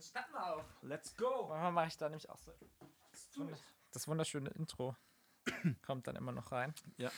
[0.00, 0.64] dann starten wir auch.
[0.82, 1.46] Let's go.
[1.48, 2.52] Manchmal mache ich da nämlich auch so.
[3.92, 4.96] Das wunderschöne Intro
[5.82, 6.74] kommt dann immer noch rein.
[6.96, 7.10] Ja.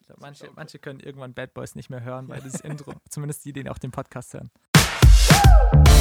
[0.00, 3.44] Ich glaub, manche, manche können irgendwann Bad Boys nicht mehr hören, weil dieses Intro, zumindest
[3.44, 4.50] die, die auch den Podcast hören.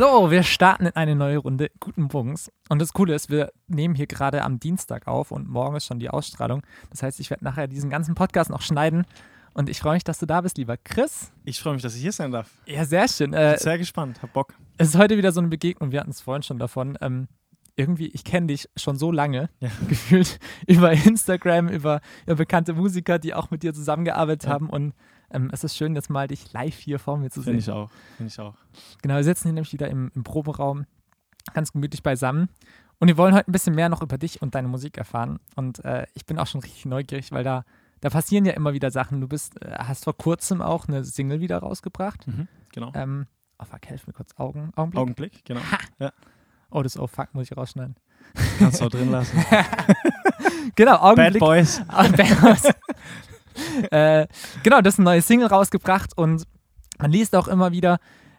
[0.00, 2.50] So, wir starten in eine neue Runde Guten Bungs.
[2.70, 5.98] Und das Coole ist, wir nehmen hier gerade am Dienstag auf und morgen ist schon
[5.98, 6.62] die Ausstrahlung.
[6.88, 9.04] Das heißt, ich werde nachher diesen ganzen Podcast noch schneiden.
[9.52, 11.30] Und ich freue mich, dass du da bist, lieber Chris.
[11.44, 12.48] Ich freue mich, dass ich hier sein darf.
[12.64, 13.32] Ja, sehr schön.
[13.32, 14.54] Bin Äh, sehr gespannt, hab Bock.
[14.78, 15.92] es ist heute wieder so eine Begegnung.
[15.92, 16.96] Wir hatten es vorhin schon davon.
[17.02, 17.28] Ähm,
[17.76, 19.68] irgendwie, ich kenne dich schon so lange, Ja.
[19.90, 24.54] gefühlt über Instagram, über, über bekannte Musiker, die auch mit dir zusammengearbeitet Ja.
[24.54, 24.70] haben.
[24.70, 24.94] Und
[25.30, 27.72] ähm, es ist schön, jetzt mal dich live hier vor mir zu Finde sehen.
[27.72, 27.90] ich auch.
[28.16, 28.54] Finde ich auch.
[29.02, 30.86] Genau, wir sitzen hier nämlich wieder im, im Proberaum,
[31.54, 32.48] ganz gemütlich beisammen.
[32.98, 35.40] Und wir wollen heute ein bisschen mehr noch über dich und deine Musik erfahren.
[35.56, 37.64] Und äh, ich bin auch schon richtig neugierig, weil da,
[38.00, 39.20] da passieren ja immer wieder Sachen.
[39.20, 42.26] Du bist, äh, hast vor kurzem auch eine Single wieder rausgebracht.
[42.26, 42.48] Mhm.
[42.72, 42.92] Genau.
[42.94, 43.26] Ähm,
[43.58, 45.00] oh fuck, helf mir kurz Augen, Augenblick.
[45.00, 45.60] Augenblick, genau.
[46.70, 47.96] Oh, das oh fuck, muss ich rausschneiden.
[48.58, 49.44] Kannst du auch drin lassen.
[50.76, 51.40] Genau, Bad Augenblick.
[51.40, 51.82] Boys.
[51.88, 52.62] Ah, Bad Boys.
[53.90, 54.26] äh,
[54.62, 56.44] genau, das ist ein neues Single rausgebracht und
[56.98, 57.98] man liest auch immer wieder,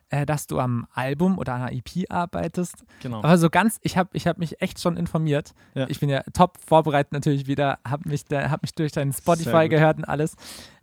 [0.09, 2.83] äh, dass du am Album oder einer EP arbeitest.
[3.01, 3.19] Genau.
[3.19, 5.53] Aber so ganz, ich habe ich hab mich echt schon informiert.
[5.73, 5.87] Ja.
[5.89, 9.69] Ich bin ja top vorbereitet natürlich wieder, habe mich, da- hab mich durch deinen Spotify
[9.69, 10.35] gehört und alles.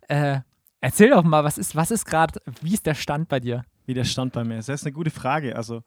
[0.08, 0.40] Äh,
[0.80, 3.64] erzähl doch mal, was ist, was ist gerade, wie ist der Stand bei dir?
[3.86, 4.68] Wie der Stand bei mir ist.
[4.68, 5.56] Das ist eine gute Frage.
[5.56, 5.82] Also,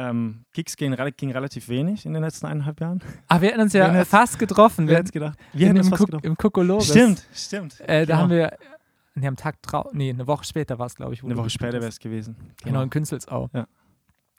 [0.00, 3.02] ähm, Gigs gehen, ging relativ wenig in den letzten eineinhalb Jahren.
[3.28, 4.88] Ah, wir hätten uns ja fast getroffen.
[4.88, 5.38] Wir hätte es gedacht?
[5.52, 6.88] Wir hätten uns im, fast Kuk- im Kokolores.
[6.88, 7.80] Stimmt, stimmt.
[7.80, 8.18] Äh, da Genau.
[8.18, 8.56] haben wir,
[9.14, 11.22] nee, am Tag trau, nee, eine Woche später war es, glaube ich.
[11.22, 12.36] Eine Woche später wäre es gewesen.
[12.64, 13.50] Genau, in Künzelsau.
[13.52, 13.66] Ja.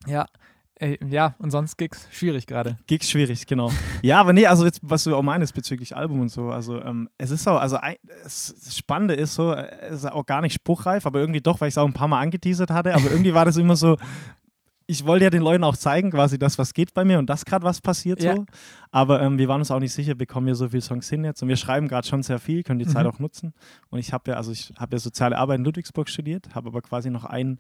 [0.07, 0.25] Ja,
[0.79, 2.79] äh, ja, und sonst Gigs schwierig gerade.
[2.87, 3.71] Gigs schwierig, genau.
[4.01, 7.07] ja, aber nee, also jetzt, was du auch meinst bezüglich Album und so, also ähm,
[7.19, 10.41] es ist so, also ein, es, das Spannende ist so, äh, es ist auch gar
[10.41, 13.11] nicht spruchreif, aber irgendwie doch, weil ich es auch ein paar Mal angeteasert hatte, aber
[13.11, 13.95] irgendwie war das immer so,
[14.91, 17.45] ich wollte ja den Leuten auch zeigen, quasi das, was geht bei mir und dass
[17.45, 18.35] gerade was passiert Ja.
[18.35, 18.45] so.
[18.91, 21.41] Aber ähm, wir waren uns auch nicht sicher, bekommen wir so viele Songs hin jetzt
[21.41, 23.11] und wir schreiben gerade schon sehr viel, können die Zeit Mhm.
[23.11, 23.53] auch nutzen.
[23.89, 26.81] Und ich habe ja, also ich habe ja soziale Arbeit in Ludwigsburg studiert, habe aber
[26.81, 27.57] quasi noch ein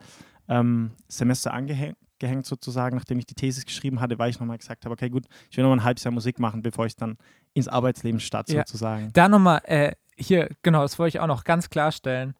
[0.49, 4.85] ähm, Semester angehängt gehängt sozusagen, nachdem ich die Thesis geschrieben hatte, weil ich nochmal gesagt
[4.85, 7.17] habe, okay gut, ich will noch mal ein halbes Jahr Musik machen, bevor ich dann
[7.55, 8.59] ins Arbeitsleben starte Ja.
[8.59, 9.09] sozusagen.
[9.13, 12.35] Da nochmal, äh, hier, genau, das wollte ich auch noch ganz klarstellen.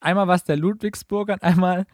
[0.00, 1.84] Einmal war es der Ludwigsburger und einmal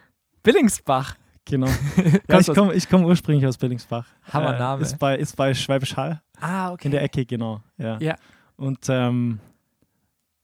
[0.44, 1.16] Billingsbach.
[1.48, 1.66] Genau.
[2.28, 4.06] ja, ich komme ich komm ursprünglich aus Billingsbach.
[4.32, 4.82] Hammername.
[4.82, 6.86] Äh, ist, bei, ist bei Schwäbisch Hall Ah, okay.
[6.86, 7.62] in der Ecke, genau.
[7.78, 7.98] Ja.
[7.98, 8.16] Ja.
[8.56, 9.40] Und ähm,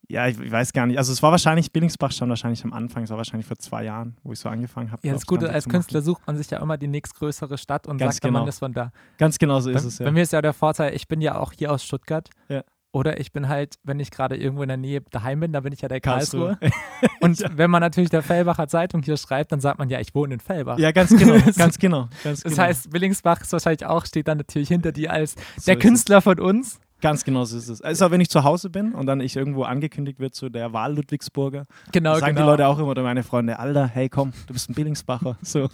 [0.08, 0.98] ja, ich, ich weiß gar nicht.
[0.98, 4.16] Also es war wahrscheinlich, Billingsbach stand wahrscheinlich am Anfang, es war wahrscheinlich vor zwei Jahren,
[4.22, 5.06] wo ich so angefangen habe.
[5.06, 5.68] Ja, das Gute, als.
[5.68, 8.46] Künstler sucht man sich ja immer die nächstgrößere Stadt und Ganz sagt, genau.
[8.46, 8.92] ist von da.
[9.18, 10.04] Ganz genau so Bei, ist es, ja.
[10.04, 12.28] bei mir ist ja der Vorteil, ich bin ja auch hier aus Stuttgart.
[12.48, 12.62] Ja.
[12.94, 15.72] Oder ich bin halt, wenn ich gerade irgendwo in der Nähe daheim bin, dann bin
[15.72, 16.56] ich ja der Karlsruhe.
[17.20, 20.34] Und wenn man natürlich der Fellbacher Zeitung hier schreibt, dann sagt man ja, ich wohne
[20.34, 20.78] in Fellbach.
[20.78, 22.08] ja, ganz genau, ganz genau.
[22.22, 22.62] Ganz Das genau.
[22.62, 25.88] heißt, Willingsbach ist wahrscheinlich auch, steht dann natürlich hinter dir als So der ist es.
[25.88, 26.78] Künstler von uns.
[27.00, 27.82] Ganz genau so ist es.
[27.82, 30.94] Also wenn ich zu Hause bin und dann ich irgendwo angekündigt wird, so der Wahl
[30.94, 32.46] Ludwigsburger, Genau, sagen genau.
[32.46, 35.36] die Leute auch immer oder meine Freunde, Alter, hey komm, du bist ein Billingsbacher.
[35.44, 35.68] So.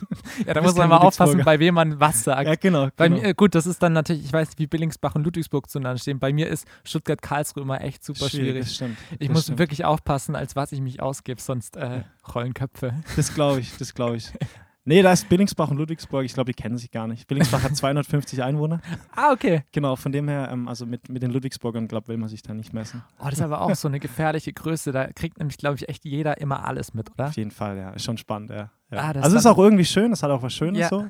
[0.47, 2.47] ja, da muss man mal aufpassen, bei wem man was sagt.
[2.47, 2.89] Ja, genau.
[2.97, 3.23] Bei genau.
[3.23, 6.19] mir, gut, das ist dann natürlich, ich weiß nicht, wie Billingsbach und Ludwigsburg zueinander stehen.
[6.19, 8.65] Bei mir ist Stuttgart-Karlsruhe immer echt super schwierig.
[8.65, 8.97] Das stimmt.
[9.19, 9.59] Ich muss stimmt.
[9.59, 12.03] wirklich aufpassen, als was ich mich ausgebe, sonst äh,
[12.35, 12.95] rollen Köpfe.
[13.17, 14.33] Das glaube ich, das glaube ich.
[14.91, 17.29] Nee, da ist Billingsbach und Ludwigsburg, ich glaube, die kennen sich gar nicht.
[17.29, 18.81] Billingsbach hat 250 Einwohner.
[19.15, 19.63] Ah, okay.
[19.71, 22.55] Genau, von dem her, ähm, also mit, mit den Ludwigsburgern, glaube will man sich da
[22.55, 23.01] nicht messen.
[23.21, 24.91] Oh, das ist aber auch so eine gefährliche Größe.
[24.91, 27.29] Da kriegt nämlich, glaube ich, echt jeder immer alles mit, oder?
[27.29, 27.91] Auf jeden Fall, ja.
[27.91, 28.73] Ist schon spannend, ja.
[28.91, 28.99] ja.
[28.99, 30.89] Ah, das also ist auch irgendwie schön, es hat auch was Schönes Ja.
[30.89, 31.07] so.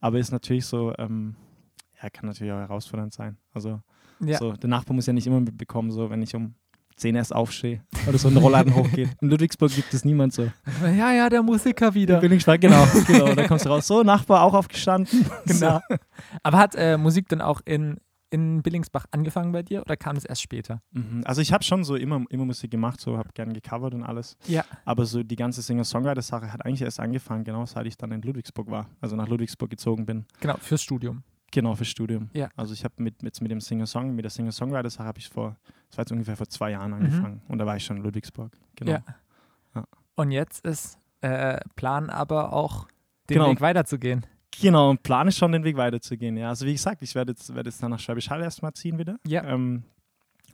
[0.00, 1.36] Aber ist natürlich so, ähm,
[2.02, 3.36] ja, kann natürlich auch herausfordernd sein.
[3.52, 3.82] Also
[4.20, 4.38] Ja.
[4.38, 6.54] so, der Nachbar muss ja nicht immer mitbekommen, so wenn ich um
[6.98, 9.10] 10 erst aufstehe oder so ein Rollladen hochgeht.
[9.20, 10.50] In Ludwigsburg gibt es niemand so.
[10.82, 12.20] Ja, ja, der Musiker wieder.
[12.20, 13.34] Billingsbach, genau, genau.
[13.34, 13.86] Da kommst du raus.
[13.86, 15.26] So, Nachbar auch aufgestanden.
[15.46, 15.80] Genau.
[16.42, 17.98] Aber hat äh, Musik dann auch in,
[18.30, 20.82] in Billingsbach angefangen bei dir oder kam das erst später?
[20.92, 21.22] Mhm.
[21.24, 24.36] Also ich habe schon so immer, immer Musik gemacht, so habe gern gecovert und alles.
[24.46, 24.64] Ja.
[24.84, 28.70] Aber so die ganze Singer-Songwriter-Sache hat eigentlich erst angefangen, genau seit ich dann in Ludwigsburg
[28.70, 28.88] war.
[29.00, 30.26] Also nach Ludwigsburg gezogen bin.
[30.40, 31.22] Genau, fürs Studium.
[31.50, 32.28] Genau, fürs Studium.
[32.34, 32.50] Ja.
[32.56, 35.56] Also ich habe mit, mit, mit dem Singer-Song, mit der Singer-Songwriter-Sache habe ich vor,
[35.88, 37.42] das war jetzt ungefähr vor zwei Jahren angefangen.
[37.48, 38.52] Und da war ich schon in Ludwigsburg.
[38.76, 38.92] Genau.
[38.92, 39.04] Mhm.
[39.06, 39.14] Ja.
[39.76, 39.84] Ja.
[40.16, 42.86] Und jetzt ist äh, Plan aber auch,
[43.28, 43.50] den Genau.
[43.50, 44.24] Weg weiterzugehen.
[44.60, 46.36] Genau, und plane schon den Weg weiterzugehen.
[46.36, 48.98] Ja, also wie gesagt, ich werde jetzt, werde jetzt dann nach Schwäbisch Hall erstmal ziehen
[48.98, 49.18] wieder.
[49.26, 49.44] Ja.
[49.44, 49.84] Ähm,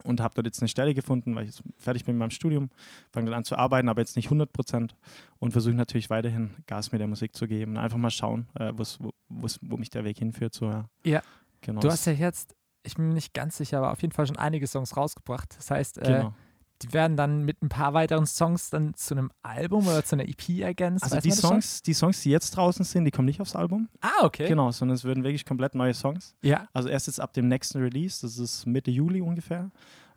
[0.02, 2.69] und habe dort jetzt eine Stelle gefunden, weil ich jetzt fertig bin mit meinem Studium,
[3.12, 4.96] fange dann an zu arbeiten, aber jetzt nicht 100 Prozent
[5.38, 7.78] und versuche natürlich weiterhin Gas mit der Musik zu geben.
[7.78, 10.52] Einfach mal schauen, äh, wo's, wo, wo's, wo mich der Weg hinführt.
[10.52, 10.84] So, ja.
[11.04, 11.22] Ja.
[11.62, 11.81] Genau.
[11.81, 12.54] Du hast ja jetzt
[12.84, 15.56] ich bin mir nicht ganz sicher, aber auf jeden Fall schon einige Songs rausgebracht.
[15.56, 16.34] Das heißt, äh, Genau.
[16.82, 20.28] die werden dann mit ein paar weiteren Songs dann zu einem Album oder zu einer
[20.28, 21.04] EP ergänzt.
[21.04, 21.31] Also die?
[21.31, 23.88] Songs, die Songs, die jetzt draußen sind, die kommen nicht aufs Album.
[24.00, 24.46] Ah, okay.
[24.48, 26.34] Genau, sondern es würden wirklich komplett neue Songs.
[26.42, 29.70] Ja, Also erst jetzt ab dem nächsten Release, das ist Mitte Juli ungefähr.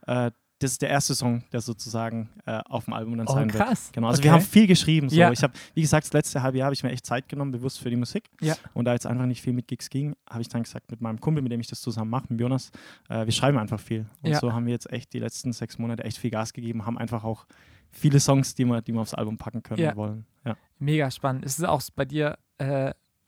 [0.06, 3.54] Äh, das ist der erste Song, der sozusagen äh, auf dem Album dann Oh, sein
[3.54, 3.64] wird.
[3.64, 3.90] krass.
[3.94, 4.26] Genau, also Okay.
[4.30, 5.10] wir haben viel geschrieben.
[5.10, 5.16] So.
[5.16, 5.32] Ja.
[5.32, 7.80] Ich habe, wie gesagt, das letzte halbe Jahr habe ich mir echt Zeit genommen, bewusst
[7.80, 8.30] für die Musik.
[8.42, 8.56] Ja.
[8.74, 11.20] Und da jetzt einfach nicht viel mit Gigs ging, habe ich dann gesagt, mit meinem
[11.22, 12.72] Kumpel, mit dem ich das zusammen mache, mit Jonas,
[13.10, 14.06] äh, wir schreiben einfach viel.
[14.24, 14.40] Und Ja.
[14.40, 17.24] so haben wir jetzt echt die letzten sechs Monate echt viel Gas gegeben, haben einfach
[17.24, 17.46] auch
[17.92, 19.92] viele Songs, die wir, die wir aufs Album packen können Ja.
[19.92, 20.26] und wollen.
[20.46, 20.56] Ja.
[20.80, 21.46] mega spannend.
[21.46, 22.66] Es ist auch bei dir, äh,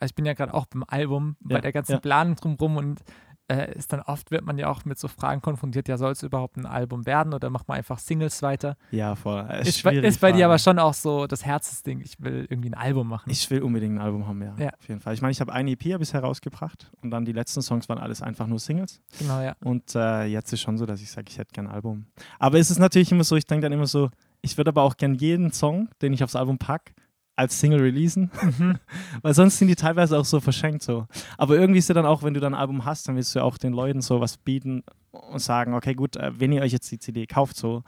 [0.02, 2.00] also ich bin ja gerade auch beim Album, bei der ganzen.
[2.02, 3.02] Planung drumherum und
[3.50, 6.24] äh, ist dann oft wird man ja auch mit so Fragen konfrontiert, ja, soll es
[6.24, 8.78] überhaupt ein Album werden oder macht man einfach Singles weiter?
[8.92, 9.46] ja, voll.
[9.50, 12.46] Äh, Ist, bei, schwierige ist bei dir aber schon auch so das Herzensding, ich will
[12.50, 13.30] irgendwie ein Album machen.
[13.30, 14.56] Ich will unbedingt ein Album haben, ja.
[14.58, 14.70] Ja.
[14.78, 15.14] Auf jeden Fall.
[15.14, 18.22] Ich meine, ich habe eine EP bisher rausgebracht und dann die letzten Songs waren alles
[18.22, 19.02] einfach nur Singles.
[19.18, 19.56] genau, ja.
[19.62, 22.06] Und äh, jetzt ist schon so, dass ich sage, ich hätte gern ein Album.
[22.38, 24.10] Aber es ist natürlich immer so, ich denke dann immer so,
[24.42, 26.94] ich würde aber auch gern jeden Song, den ich aufs Album packe,
[27.40, 28.78] als Single releasen, Mhm.
[29.22, 31.08] weil sonst sind die teilweise auch so verschenkt so.
[31.38, 33.40] Aber irgendwie ist ja dann auch, wenn du dann ein Album hast, dann willst du
[33.40, 36.74] ja auch den Leuten so was bieten und sagen, okay, gut, äh, wenn ihr euch
[36.74, 37.84] jetzt die CD kauft, so,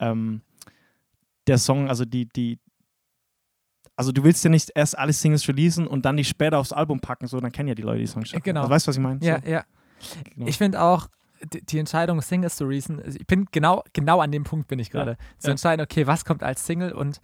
[0.00, 0.42] ähm,
[1.46, 2.58] der Song, also die, die,
[3.96, 7.00] also du willst ja nicht erst alle Singles releasen und dann die später aufs Album
[7.00, 8.40] packen, so, dann kennen ja die Leute die Songs schon.
[8.42, 8.60] Genau.
[8.60, 9.24] Also, weißt du, was ich meine?
[9.24, 9.64] Ja, so, ja.
[10.34, 10.46] genau.
[10.46, 11.08] Ich finde auch,
[11.42, 15.16] die, Entscheidung, Singles zu releasen, ich bin genau, genau an dem Punkt bin ich gerade.
[15.38, 15.52] Zu ja.
[15.52, 17.22] entscheiden, okay, was kommt als Single und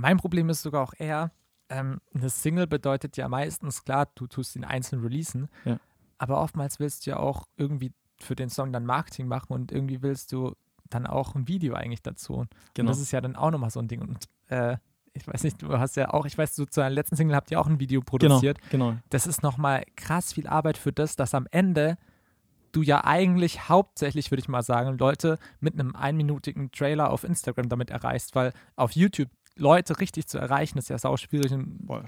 [0.00, 1.30] mein Problem ist sogar auch eher,
[1.68, 5.78] ähm, eine Single bedeutet ja meistens, klar, du tust ihn einzeln releasen, Ja.
[6.18, 10.02] aber oftmals willst du ja auch irgendwie für den Song dann Marketing machen und irgendwie
[10.02, 10.54] willst du
[10.90, 12.34] dann auch ein Video eigentlich dazu.
[12.34, 12.90] Und genau.
[12.90, 14.00] das ist ja dann auch nochmal so ein Ding.
[14.02, 14.76] Und äh,
[15.12, 17.50] ich weiß nicht, du hast ja auch, ich weiß, du zu deiner letzten Single habt
[17.50, 18.58] ihr auch ein Video genau, produziert.
[18.70, 18.96] genau.
[19.08, 21.96] Das ist nochmal krass viel Arbeit für das, dass am Ende
[22.72, 27.68] du ja eigentlich hauptsächlich, würde ich mal sagen, Leute mit einem einminütigen Trailer auf Instagram
[27.68, 29.28] damit erreichst, weil auf YouTube
[29.60, 31.52] Leute richtig zu erreichen, ist ja sau schwierig.
[31.52, 32.04] Und Voll.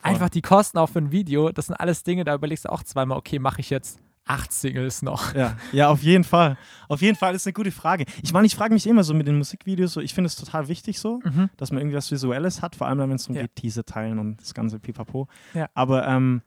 [0.00, 2.82] einfach die Kosten auch für ein Video, das sind alles Dinge, da überlegst du auch
[2.82, 5.34] zweimal, okay, mache ich jetzt acht Singles noch.
[5.34, 6.56] Ja, ja, auf jeden Fall.
[6.88, 8.04] Auf jeden Fall ist eine gute Frage.
[8.22, 10.68] Ich meine, ich frage mich immer so mit den Musikvideos, so, ich finde es total
[10.68, 11.50] wichtig so, Mhm.
[11.56, 13.42] dass man irgendwie was Visuelles hat, vor allem dann, wenn es um Ja.
[13.42, 15.26] die Teaser teilen und das ganze Pipapo.
[15.54, 15.66] Ja.
[15.74, 16.42] Aber, ähm,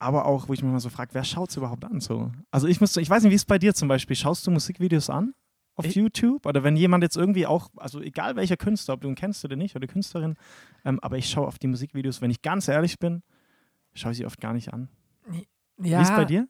[0.00, 2.00] aber auch, wo ich mich mal so frage, wer schaut es überhaupt an?
[2.00, 2.32] So?
[2.50, 5.08] Also ich muss, ich weiß nicht, wie es bei dir zum Beispiel, schaust du Musikvideos
[5.08, 5.34] an?
[5.74, 6.44] Auf Ich- YouTube?
[6.46, 9.56] Oder wenn jemand jetzt irgendwie auch, also egal welcher Künstler, ob du ihn kennst oder
[9.56, 10.36] nicht, oder Künstlerin,
[10.84, 13.22] ähm, aber ich schaue auf die Musikvideos, wenn ich ganz ehrlich bin,
[13.94, 14.88] schaue ich sie oft gar nicht an.
[15.78, 16.48] Ja, Wie ist es bei dir?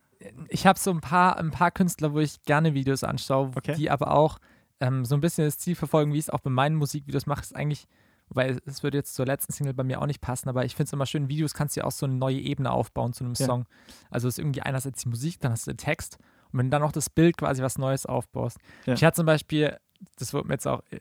[0.48, 3.74] ich habe so ein paar, ein paar Künstler, wo ich gerne Videos anschaue, Okay.
[3.76, 4.38] die aber auch
[4.80, 7.42] ähm, so ein bisschen das Ziel verfolgen, wie ich es auch bei meinen Musikvideos mache,
[7.42, 7.86] ist eigentlich,
[8.28, 10.88] wobei es- würde jetzt zur letzten Single bei mir auch nicht passen, aber ich finde
[10.88, 13.34] es immer schön, Videos kannst du ja auch so eine neue Ebene aufbauen zu einem
[13.38, 13.46] Ja.
[13.46, 13.66] Song.
[14.10, 16.18] Also es ist irgendwie einerseits die Musik, dann hast du den Text
[16.52, 18.58] und wenn du dann noch das Bild quasi was Neues aufbaust.
[18.86, 18.94] Ja.
[18.94, 19.76] Ich hatte zum Beispiel,
[20.16, 21.00] das wurde mir jetzt auch äh,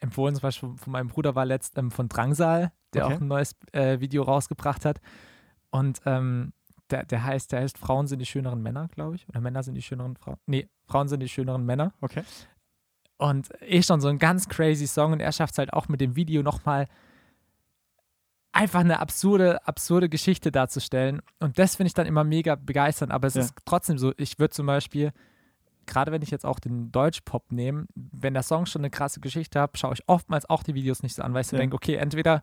[0.00, 3.14] empfohlen, zum Beispiel von meinem Bruder war letzt ähm, von Drangsal, der Okay.
[3.14, 5.00] auch ein neues äh, Video rausgebracht hat
[5.70, 6.52] und ähm,
[6.90, 9.28] der, der heißt, der heißt Frauen sind die schöneren Männer, glaube ich.
[9.28, 10.36] Oder Männer sind die schöneren Frauen.
[10.46, 11.92] Nee, Frauen sind die schöneren Männer.
[12.00, 12.22] Okay.
[13.18, 16.00] Und eh schon so ein ganz crazy Song und er schafft es halt auch mit
[16.00, 16.86] dem Video nochmal
[18.56, 21.22] einfach eine absurde, absurde Geschichte darzustellen.
[21.40, 23.12] Und das finde ich dann immer mega begeisternd.
[23.12, 23.42] Aber es Ja.
[23.42, 25.12] ist trotzdem so, ich würde zum Beispiel,
[25.86, 29.60] gerade wenn ich jetzt auch den Deutschpop nehme, wenn der Song schon eine krasse Geschichte
[29.60, 31.60] hat, schaue ich oftmals auch die Videos nicht so an, weil ich so Ja.
[31.60, 32.42] denke, okay, entweder,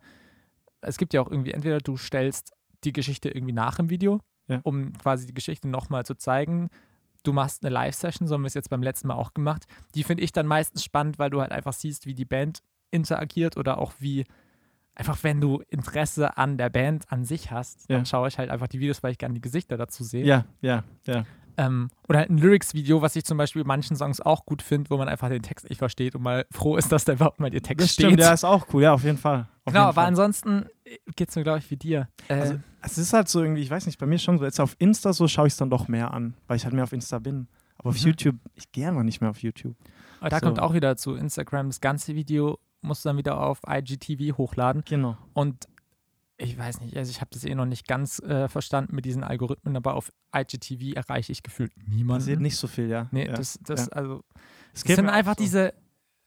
[0.81, 2.53] es gibt ja auch irgendwie, entweder du stellst
[2.83, 4.59] die Geschichte irgendwie nach im Video, Ja.
[4.63, 6.69] um quasi die Geschichte nochmal zu zeigen.
[7.23, 9.65] Du machst eine Live-Session, so haben wir es jetzt beim letzten Mal auch gemacht.
[9.95, 13.55] Die finde ich dann meistens spannend, weil du halt einfach siehst, wie die Band interagiert
[13.57, 14.25] oder auch wie,
[14.95, 18.05] einfach wenn du Interesse an der Band an sich hast, dann Ja.
[18.05, 20.25] schaue ich halt einfach die Videos, weil ich gerne die Gesichter dazu sehe.
[20.25, 21.25] Ja, ja, ja.
[21.55, 24.97] Ähm, oder halt ein Lyrics-Video, was ich zum Beispiel manchen Songs auch gut finde, wo
[24.97, 27.61] man einfach den Text nicht versteht und mal froh ist, dass da überhaupt mal der
[27.61, 28.05] Text Das steht.
[28.07, 29.47] stimmt, ja, ist auch cool, ja, auf jeden Fall.
[29.65, 30.05] Auf genau, jeden aber Fall.
[30.07, 30.65] ansonsten
[31.15, 32.07] geht es mir, glaube ich, wie dir.
[32.27, 34.59] Äh, Also, es ist halt so irgendwie, ich weiß nicht, bei mir schon so, jetzt
[34.59, 36.91] auf Insta so schaue ich es dann doch mehr an, weil ich halt mehr auf
[36.93, 37.47] Insta bin.
[37.77, 38.07] Aber auf Mhm.
[38.07, 39.75] YouTube, ich gehe einfach nicht mehr auf YouTube.
[40.21, 40.45] aber da so.
[40.47, 44.83] kommt auch wieder zu Instagram, das ganze Video musst du dann wieder auf IGTV hochladen.
[44.85, 45.17] Genau.
[45.33, 45.67] Und
[46.37, 49.23] ich weiß nicht, also ich habe das eh noch nicht ganz äh, verstanden mit diesen
[49.23, 52.23] Algorithmen, aber auf IGTV erreiche ich gefühlt Man niemanden.
[52.25, 53.07] sieht nicht so viel, ja.
[53.11, 53.33] Nee, ja.
[53.33, 53.91] das, das, ja.
[53.93, 54.23] also,
[54.73, 55.43] Es geht sind einfach so.
[55.43, 55.73] diese,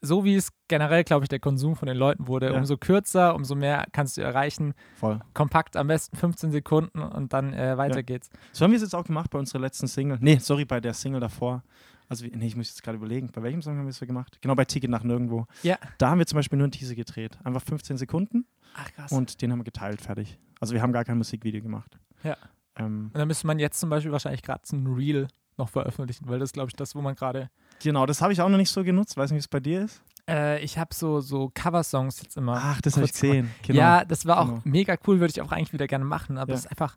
[0.01, 2.57] so wie es generell, glaube ich, der Konsum von den Leuten wurde, Ja.
[2.59, 4.75] umso kürzer, umso mehr kannst du erreichen.
[4.95, 5.21] Voll.
[5.35, 8.03] Kompakt am besten 15 Sekunden und dann äh, weiter Ja.
[8.03, 8.31] geht's.
[8.53, 10.19] So haben wir es jetzt auch gemacht bei unserer letzten Single.
[10.21, 11.63] Nee, sorry, bei der Single davor.
[12.09, 14.39] Also, nee, ich muss jetzt gerade überlegen, bei welchem Song haben wir es so gemacht?
[14.41, 15.47] Genau, bei Ticket nach Nirgendwo.
[15.63, 15.77] Ja.
[15.99, 17.39] Da haben wir zum Beispiel nur einen Teaser gedreht.
[17.45, 19.13] Einfach 15 Sekunden Ach krass.
[19.13, 20.39] und den haben wir geteilt, fertig.
[20.61, 21.99] Also, wir haben gar kein Musikvideo gemacht.
[22.23, 22.37] Ja.
[22.77, 26.39] Ähm, Und dann müsste man jetzt zum Beispiel wahrscheinlich gerade ein Reel noch veröffentlichen, weil
[26.39, 27.49] das glaube ich, das, wo man gerade.
[27.83, 29.17] Genau, das habe ich auch noch nicht so genutzt.
[29.17, 30.03] Weiß nicht, wie es bei dir ist.
[30.29, 32.61] Äh, ich habe so, so Cover-Songs jetzt immer.
[32.63, 33.51] Ach, das habe ich gesehen.
[33.63, 33.79] Genau.
[33.79, 34.61] Ja, das war auch Genau.
[34.65, 36.55] mega cool, würde ich auch eigentlich wieder gerne machen, aber Ja.
[36.59, 36.97] es ist einfach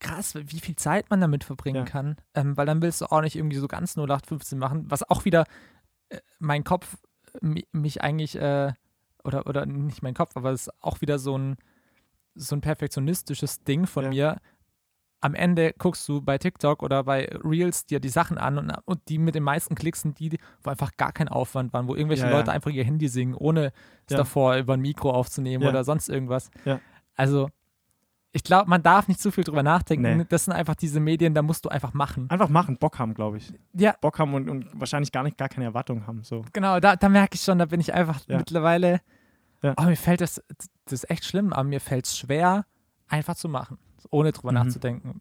[0.00, 1.90] krass, wie viel Zeit man damit verbringen Ja.
[1.90, 5.24] kann, ähm, weil dann willst du auch nicht irgendwie so ganz 0815 machen, was auch
[5.24, 5.44] wieder
[6.10, 6.96] äh, mein Kopf
[7.32, 8.72] äh, mi- mich eigentlich, äh,
[9.22, 11.56] oder, oder nicht mein Kopf, aber es ist auch wieder so ein,
[12.34, 14.10] so ein perfektionistisches Ding von Ja.
[14.10, 14.40] mir.
[15.20, 19.08] Am Ende guckst du bei TikTok oder bei Reels dir die Sachen an und, und
[19.08, 22.24] die mit den meisten Klicks sind die, wo einfach gar kein Aufwand waren, wo irgendwelche
[22.26, 22.30] Ja.
[22.30, 23.72] Leute einfach ihr Handy singen, ohne
[24.06, 26.50] es davor über ein Mikro aufzunehmen oder sonst irgendwas.
[27.14, 27.48] Also,
[28.36, 30.16] ich glaube, man darf nicht zu viel drüber nachdenken.
[30.18, 30.26] Nee.
[30.28, 32.28] Das sind einfach diese Medien, da musst du einfach machen.
[32.28, 33.52] Einfach machen, Bock haben, glaube ich.
[33.72, 36.24] Ja, Bock haben und, und wahrscheinlich gar nicht gar keine Erwartungen haben.
[36.24, 36.44] So.
[36.52, 38.36] genau, da, da merke ich schon, da bin ich einfach Ja.
[38.38, 39.00] mittlerweile.
[39.62, 39.74] Ja.
[39.78, 40.42] Oh, mir fällt das,
[40.84, 42.66] das ist echt schlimm, aber mir fällt es schwer,
[43.08, 43.78] einfach zu machen,
[44.10, 44.58] ohne drüber Mhm.
[44.58, 45.20] nachzudenken.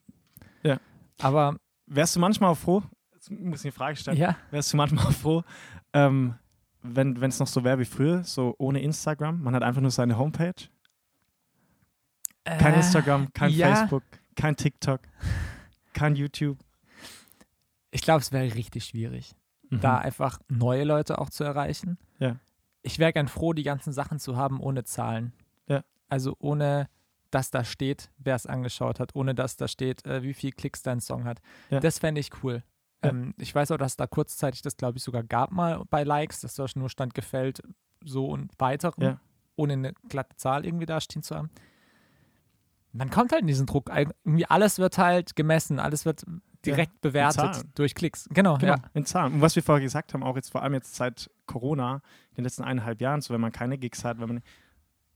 [0.64, 0.80] Ja.
[1.22, 1.56] Aber
[1.86, 2.82] Wärst du manchmal froh,
[3.14, 5.44] jetzt muss ich eine Frage stellen, ja, wärst du manchmal froh,
[5.94, 6.34] ähm,
[6.82, 10.18] wenn es noch so wäre wie früher, so ohne Instagram, man hat einfach nur seine
[10.18, 10.54] Homepage,
[12.46, 13.76] kein äh, Instagram, kein ja.
[13.76, 14.04] Facebook,
[14.36, 15.02] kein TikTok,
[15.94, 16.58] kein YouTube.
[17.92, 19.34] Ich glaube, es wäre richtig schwierig,
[19.70, 19.80] Mhm.
[19.82, 21.98] da einfach neue Leute auch zu erreichen.
[22.20, 22.38] Ja.
[22.82, 25.32] Ich wäre gern froh, die ganzen Sachen zu haben ohne Zahlen.
[25.68, 25.84] Ja.
[26.10, 26.90] Also ohne,
[27.32, 30.82] dass da steht, wer es angeschaut hat, ohne dass da steht, äh, wie viel Klicks
[30.84, 31.40] dein Song hat.
[31.70, 31.80] Ja.
[31.80, 32.64] Das fände ich cool.
[33.04, 33.12] Ja.
[33.12, 36.42] Ähm, ich weiß auch, dass da kurzzeitig das, glaube ich, sogar gab mal bei Likes,
[36.42, 37.62] dass da nur stand gefällt,
[38.04, 39.20] so und weitere, Ja.
[39.56, 41.50] ohne eine glatte Zahl irgendwie da stehen zu haben.
[42.94, 43.90] Man kommt halt in diesen Druck.
[43.94, 46.24] Irgendwie alles wird halt gemessen, alles wird
[46.66, 47.72] direkt bewertet Zahlen.
[47.76, 48.30] durch Klicks.
[48.32, 48.82] Genau, Genau, ja.
[48.94, 49.34] in Zahlen.
[49.34, 51.96] Und was wir vorher gesagt haben, auch jetzt vor allem jetzt seit Corona,
[52.32, 54.42] in den letzten eineinhalb Jahren, so wenn man keine Gigs hat, wenn man,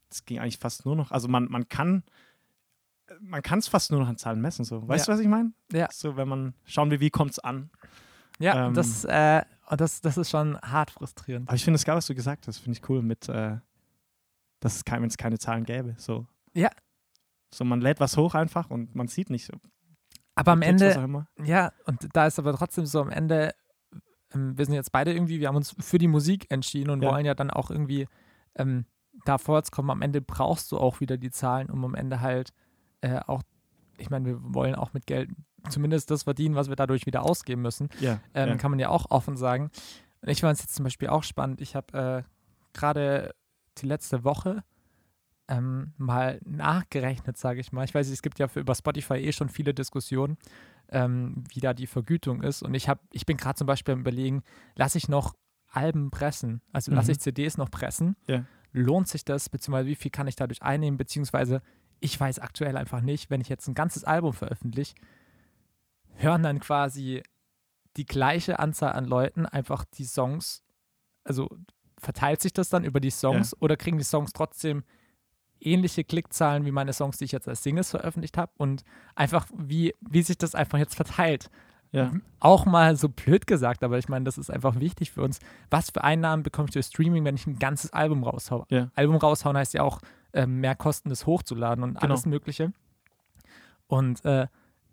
[0.10, 2.04] das ging eigentlich fast nur noch, also man, man kann,
[3.22, 4.86] man kann es fast nur noch an Zahlen messen, so.
[4.88, 5.14] Weißt Ja.
[5.14, 5.54] du, was ich meine?
[5.72, 5.88] Ja.
[5.92, 7.70] So, wenn man, schauen wir, wie kommt es an.
[8.40, 9.44] Ja, Ähm, das, äh,
[9.78, 11.48] das, das ist schon hart frustrierend.
[11.48, 13.58] Aber ich finde es geil, was du gesagt hast, finde ich cool, mit, äh,
[14.60, 16.26] dass es kein, wenn es keine Zahlen gäbe, so.
[16.54, 16.70] Ja.
[17.54, 19.54] So, man lädt was hoch einfach und man sieht nicht so.
[20.36, 23.54] Aber am Klicks, Ende, ja, und da ist aber trotzdem so am Ende,
[24.34, 27.12] ähm, wir sind jetzt beide irgendwie, wir haben uns für die Musik entschieden und Ja.
[27.12, 28.08] wollen ja dann auch irgendwie
[28.56, 28.86] ähm,
[29.26, 29.90] da vorwärts kommen.
[29.90, 32.54] Am Ende brauchst du auch wieder die Zahlen, um am Ende halt
[33.02, 33.42] äh, auch,
[33.98, 35.32] ich meine, wir wollen auch mit Geld
[35.70, 37.90] zumindest das verdienen, was wir dadurch wieder ausgeben müssen.
[38.00, 38.56] Ja, Ähm, ja.
[38.58, 39.72] Kann man ja auch offen sagen.
[40.22, 41.62] Und ich fand es jetzt zum Beispiel auch spannend.
[41.62, 43.34] Ich habe äh, gerade
[43.80, 44.64] die letzte Woche
[45.48, 47.86] ähm, mal nachgerechnet, sage ich mal.
[47.86, 50.38] Ich weiß, nicht, es gibt ja für, über Spotify eh schon viele Diskussionen,
[50.90, 52.64] ähm, wie da die Vergütung ist.
[52.64, 54.44] Und ich, hab, ich bin gerade zum Beispiel am Überlegen,
[54.76, 55.36] lasse ich noch
[55.70, 56.62] Alben pressen?
[56.72, 57.14] Also lasse Mhm.
[57.14, 58.16] ich CDs noch pressen?
[58.28, 58.44] Ja.
[58.74, 59.50] Lohnt sich das?
[59.50, 60.98] Beziehungsweise wie viel kann ich dadurch einnehmen?
[60.98, 61.62] Beziehungsweise
[62.00, 64.96] ich weiß aktuell einfach nicht, wenn ich jetzt ein ganzes Album veröffentliche,
[66.16, 67.24] hören dann quasi
[67.96, 70.64] die gleiche Anzahl an Leuten einfach die Songs,
[71.24, 71.50] also
[71.98, 74.84] verteilt sich das dann über die Songs oder kriegen die Songs trotzdem
[75.60, 78.84] ähnliche Klickzahlen wie meine Songs, die ich jetzt als Singles veröffentlicht habe und
[79.16, 81.50] einfach wie, wie sich das einfach jetzt verteilt.
[81.92, 82.12] ja.
[82.40, 85.40] Auch mal so blöd gesagt, aber ich meine, das ist einfach wichtig für uns.
[85.70, 88.66] Was für Einnahmen bekomme ich durch Streaming, wenn ich ein ganzes Album raushau?
[88.70, 88.90] Ja.
[88.96, 90.00] Album raushauen heißt ja auch
[90.34, 92.02] ähm, mehr Kosten, das hochzuladen und Genau.
[92.14, 92.74] alles Mögliche.
[93.88, 94.48] Und äh,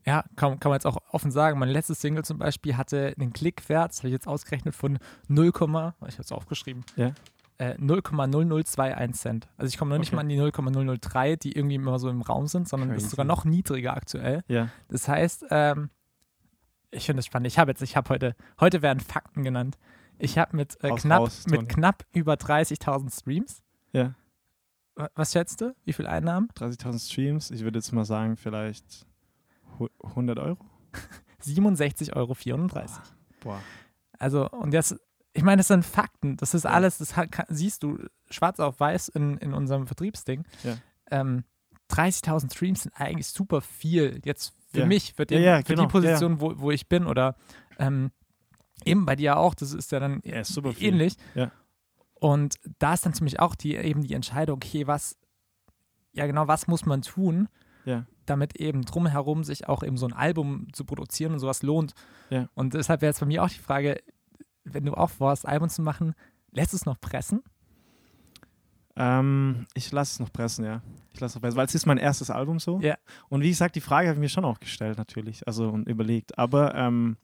[0.07, 3.33] ja, kann, kann man jetzt auch offen sagen, meine letzte Single zum Beispiel hatte einen
[3.33, 7.13] Klickwert, das habe ich jetzt ausgerechnet, von 0, ich habe es aufgeschrieben, Ja.
[7.59, 9.49] Äh, 0,0021 Cent.
[9.57, 10.17] Also ich komme noch nicht Okay.
[10.17, 13.11] mal an die 0,003, die irgendwie immer so im Raum sind, sondern das ist Crazy.
[13.11, 14.43] sogar noch niedriger aktuell.
[14.49, 14.69] ja.
[14.89, 15.91] Das heißt, ähm,
[16.91, 17.47] ich finde es spannend.
[17.49, 19.79] Ich habe jetzt, ich habe heute, heute werden Fakten genannt.
[20.19, 23.63] Ich habe mit, äh, Haus knapp, raus, mit knapp über 30.000 Streams.
[23.93, 24.15] Ja.
[24.95, 25.75] Wa- Was schätzt du?
[25.85, 26.49] Wie viel Einnahmen?
[26.57, 29.07] 30.000 Streams, ich würde jetzt mal sagen, vielleicht
[29.79, 30.65] hu- 100 Euro.
[31.43, 32.37] 67,34 Euro.
[33.41, 33.61] Boah.
[34.19, 34.97] Also, und jetzt,
[35.35, 36.37] ich meine, das sind Fakten.
[36.37, 37.99] Das ist alles, das hat, siehst du
[38.31, 40.45] schwarz auf weiß in, in unserem Vertriebsding.
[40.63, 40.77] Ja.
[41.11, 41.45] Ähm,
[41.91, 44.21] 30.000 Streams sind eigentlich super viel.
[44.25, 44.87] Jetzt für Ja.
[44.87, 45.83] mich, für, den, Ja, für genau.
[45.83, 47.37] die Position, Wo, wo ich bin oder
[47.79, 48.11] ähm,
[48.85, 49.55] eben bei dir auch.
[49.55, 51.17] Das ist ja dann ist ähnlich.
[52.15, 55.17] Und da ist dann für mich auch die, eben die Entscheidung, okay, was,
[56.13, 57.49] ja genau, was muss man tun,
[58.25, 61.93] damit eben drumherum sich auch eben so ein Album zu produzieren und sowas lohnt.
[62.55, 64.01] Und deshalb wäre jetzt bei mir auch die Frage,
[64.65, 66.15] wenn du auch vorhast, Album zu machen,
[66.51, 67.43] lässt du es noch pressen?
[68.97, 70.81] Ähm, ich lasse es noch pressen, ja.
[71.13, 72.79] Ich lasse es noch pressen, weil es ist mein erstes Album so.
[72.81, 72.97] Ja.
[73.29, 75.47] Und wie gesagt, die Frage habe ich mir schon auch gestellt, natürlich.
[75.47, 76.39] Also und überlegt.
[76.39, 77.17] Aber ähm,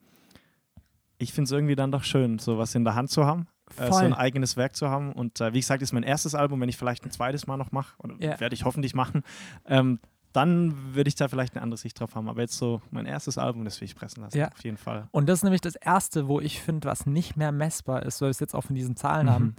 [1.18, 3.46] ich finde es irgendwie dann doch schön, so was in der Hand zu haben.
[3.76, 5.12] Äh, so ein eigenes Werk zu haben.
[5.12, 7.70] Und äh, wie gesagt, ist mein erstes Album, wenn ich vielleicht ein zweites Mal noch
[7.70, 8.40] mache, oder Ja.
[8.40, 9.22] werde ich hoffentlich machen,
[9.66, 10.00] ähm,
[10.32, 12.28] dann würde ich da vielleicht eine andere Sicht drauf haben.
[12.28, 14.48] Aber jetzt so mein erstes Album, das will ich pressen lassen, Ja.
[14.48, 15.08] auf jeden Fall.
[15.10, 18.26] Und das ist nämlich das Erste, wo ich finde, was nicht mehr messbar ist, weil
[18.28, 19.30] wir es jetzt auch von diesen Zahlen Mhm.
[19.30, 19.56] haben.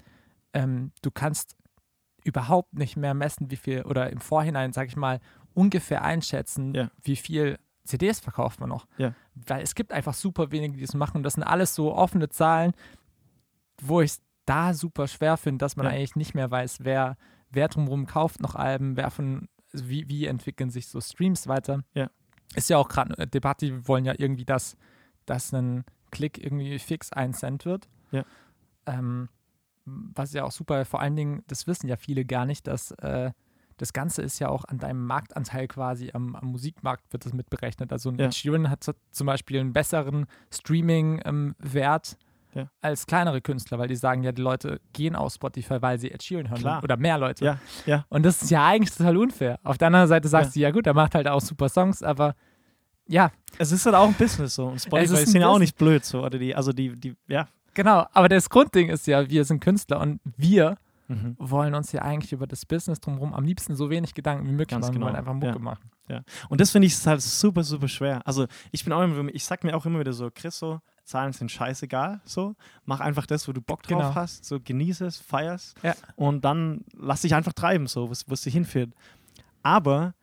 [0.54, 1.56] Ähm, du kannst
[2.24, 5.20] überhaupt nicht mehr messen, wie viel, oder im Vorhinein, sag ich mal,
[5.54, 6.90] ungefähr einschätzen, Ja.
[7.02, 8.86] wie viel CDs verkauft man noch.
[8.98, 9.14] Ja.
[9.34, 11.18] Weil es gibt einfach super wenige, die das machen.
[11.18, 12.74] Und das sind alles so offene Zahlen,
[13.82, 15.92] wo ich es da super schwer finde, dass man Ja.
[15.94, 17.18] eigentlich nicht mehr weiß, wer,
[17.50, 21.84] wer drumherum kauft noch Alben, wer von, wie, wie entwickeln sich so Streams weiter.
[21.94, 22.10] Ja.
[22.56, 24.76] Ist ja auch gerade eine Debatte, wir wollen ja irgendwie, dass,
[25.26, 27.88] dass ein Klick irgendwie fix ein Cent wird.
[28.12, 28.26] Ja.
[28.86, 29.30] Ähm,
[29.86, 33.32] was ja auch super, vor allen Dingen, das wissen ja viele gar nicht, dass äh,
[33.78, 37.92] das Ganze ist ja auch an deinem Marktanteil quasi am, am Musikmarkt wird das mitberechnet.
[37.92, 38.32] Also ein Ja.
[38.32, 42.18] Sheeran hat zum Beispiel einen besseren Streaming-Wert
[42.54, 42.70] Ja.
[42.82, 46.22] als kleinere Künstler, weil die sagen ja, die Leute gehen auf Spotify, weil sie Ed
[46.22, 46.60] Sheeran hören.
[46.60, 46.84] Klar.
[46.84, 47.46] Oder mehr Leute.
[47.46, 48.06] Ja, ja.
[48.10, 49.60] Und das ist ja eigentlich total unfair.
[49.64, 52.36] Auf der anderen Seite sagst du, ja gut, er macht halt auch super Songs, aber
[53.08, 54.68] ja, Es ist halt auch ein Business so.
[54.68, 56.24] Und Spotify ist ein sind ja auch nicht blöd so.
[56.24, 57.48] Oder die, also die, die, ja.
[57.74, 58.06] genau.
[58.14, 60.78] Aber das Grundding ist ja, wir sind Künstler und wir
[61.12, 61.36] Mhm.
[61.40, 64.70] wollen uns ja eigentlich über das Business drumherum am liebsten so wenig Gedanken wie möglich
[64.70, 64.94] Ganz machen.
[64.94, 65.60] Genau, wollen einfach Mucke ja.
[65.60, 65.92] machen.
[66.50, 68.26] Und das finde ich ist halt super, super schwer.
[68.26, 70.80] Also ich bin auch immer, ich sag mir auch immer wieder so, Chris, so,
[71.12, 72.56] Zahlen sind scheißegal, so.
[72.86, 74.16] Mach einfach das, wo du Bock drauf Genau.
[74.16, 75.94] hast, so genieße es, feierst Ja.
[76.16, 78.92] und dann lass dich einfach treiben, so, wo es dich hinführt.
[79.64, 80.14] Aber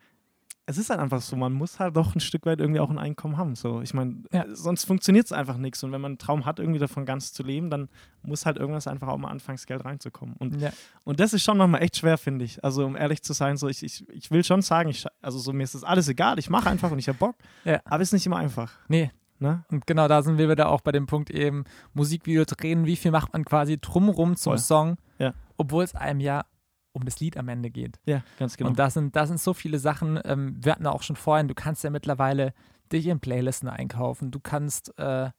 [0.65, 2.99] es ist halt einfach so, man muss halt doch ein Stück weit irgendwie auch ein
[2.99, 3.55] Einkommen haben.
[3.55, 3.81] So.
[3.81, 4.45] Ich meine, Ja.
[4.53, 5.83] sonst funktioniert es einfach nichts.
[5.83, 7.89] Und wenn man einen Traum hat, irgendwie davon ganz zu leben, dann
[8.21, 10.35] muss halt irgendwas einfach auch mal anfangs Geld reinzukommen.
[10.37, 10.71] Und Ja.
[11.05, 12.63] und das ist schon nochmal echt schwer, finde ich.
[12.63, 15.53] Also, um ehrlich zu sein, so ich, ich, ich will schon sagen, ich, also so
[15.53, 17.35] mir ist das alles egal, ich mache einfach und ich habe Bock.
[17.63, 17.79] Ja.
[17.85, 18.71] Aber es ist nicht immer einfach.
[18.89, 19.63] Nee, Ne?
[19.71, 23.11] Und genau da sind wir wieder auch bei dem Punkt eben Musikvideo drehen, wie viel
[23.11, 24.57] macht man quasi drumrum zum Voll.
[24.57, 25.33] Song, Ja.
[25.57, 26.45] obwohl es einem ja
[26.91, 27.99] um das Lied am Ende geht.
[28.05, 28.69] Ja, ganz genau.
[28.71, 31.53] Und da sind, da sind so viele Sachen, ähm, wir hatten auch schon vorhin, du
[31.53, 32.53] kannst ja mittlerweile
[32.91, 35.29] dich in Playlisten einkaufen, du kannst, äh,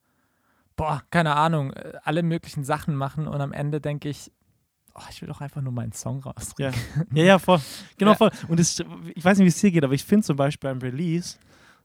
[0.76, 4.30] boah, keine Ahnung, äh, alle möglichen Sachen machen und am Ende denke ich,
[4.94, 6.72] oh, ich will doch einfach nur meinen Song rausbringen.
[7.12, 7.60] ja, ja, voll.
[7.98, 8.16] Genau, Ja.
[8.16, 8.30] voll.
[8.48, 8.80] Und es,
[9.14, 11.36] ich weiß nicht, wie es dir geht, aber ich finde zum Beispiel beim Release,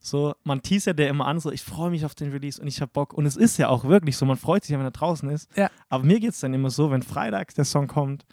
[0.05, 2.79] so, man teasert ja immer an, so, ich freue mich auf den Release und ich
[2.79, 3.11] habe Bock.
[3.11, 5.49] Und es ist ja auch wirklich so, man freut sich ja, wenn er draußen ist.
[5.57, 5.71] Ja.
[5.89, 8.23] Aber mir geht es dann immer so, wenn Freitag der Song kommt,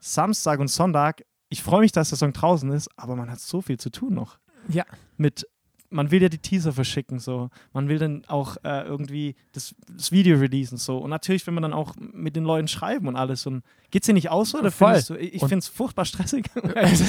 [0.00, 3.60] Samstag und Sonntag, ich freue mich, dass der Song draußen ist, aber man hat so
[3.60, 4.38] viel zu tun noch.
[4.66, 4.84] Ja.
[5.16, 5.46] Mit,
[5.92, 7.50] man will ja die Teaser verschicken, so.
[7.72, 10.98] Man will dann auch äh, irgendwie das, das Video releasen, so.
[10.98, 13.46] Und natürlich will man dann auch mit den Leuten schreiben und alles.
[13.46, 14.58] Und geht's dir nicht aus so?
[14.58, 14.88] Oder Voll.
[14.88, 16.46] findest du, ich finde es furchtbar stressig.
[16.74, 17.00] es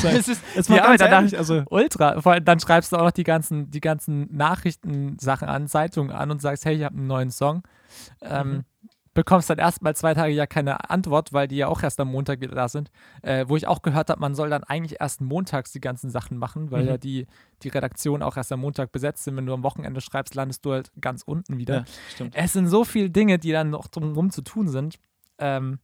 [0.55, 2.21] ist mal Ja, ganz aber danach- ehrlich, also ultra.
[2.21, 6.31] Vor allem dann schreibst du auch noch die ganzen, die ganzen Nachrichtensachen an, Zeitungen an
[6.31, 7.63] und sagst, hey, ich habe einen neuen Song.
[8.21, 8.63] Ähm, Mhm.
[9.15, 12.41] Bekommst dann erstmal zwei Tage ja keine Antwort, weil die ja auch erst am Montag
[12.41, 12.89] wieder da sind.
[13.21, 16.38] Äh, wo ich auch gehört habe, man soll dann eigentlich erst montags die ganzen Sachen
[16.38, 16.89] machen, weil Mhm.
[16.89, 17.28] ja die,
[17.62, 19.36] die Redaktion auch erst am Montag besetzt sind.
[19.38, 21.76] Wenn du am Wochenende schreibst, landest du halt ganz unten wieder.
[21.80, 22.36] Ja, stimmt.
[22.36, 24.97] Es sind so viele Dinge, die dann noch drumherum zu tun sind.
[25.38, 25.78] Ähm,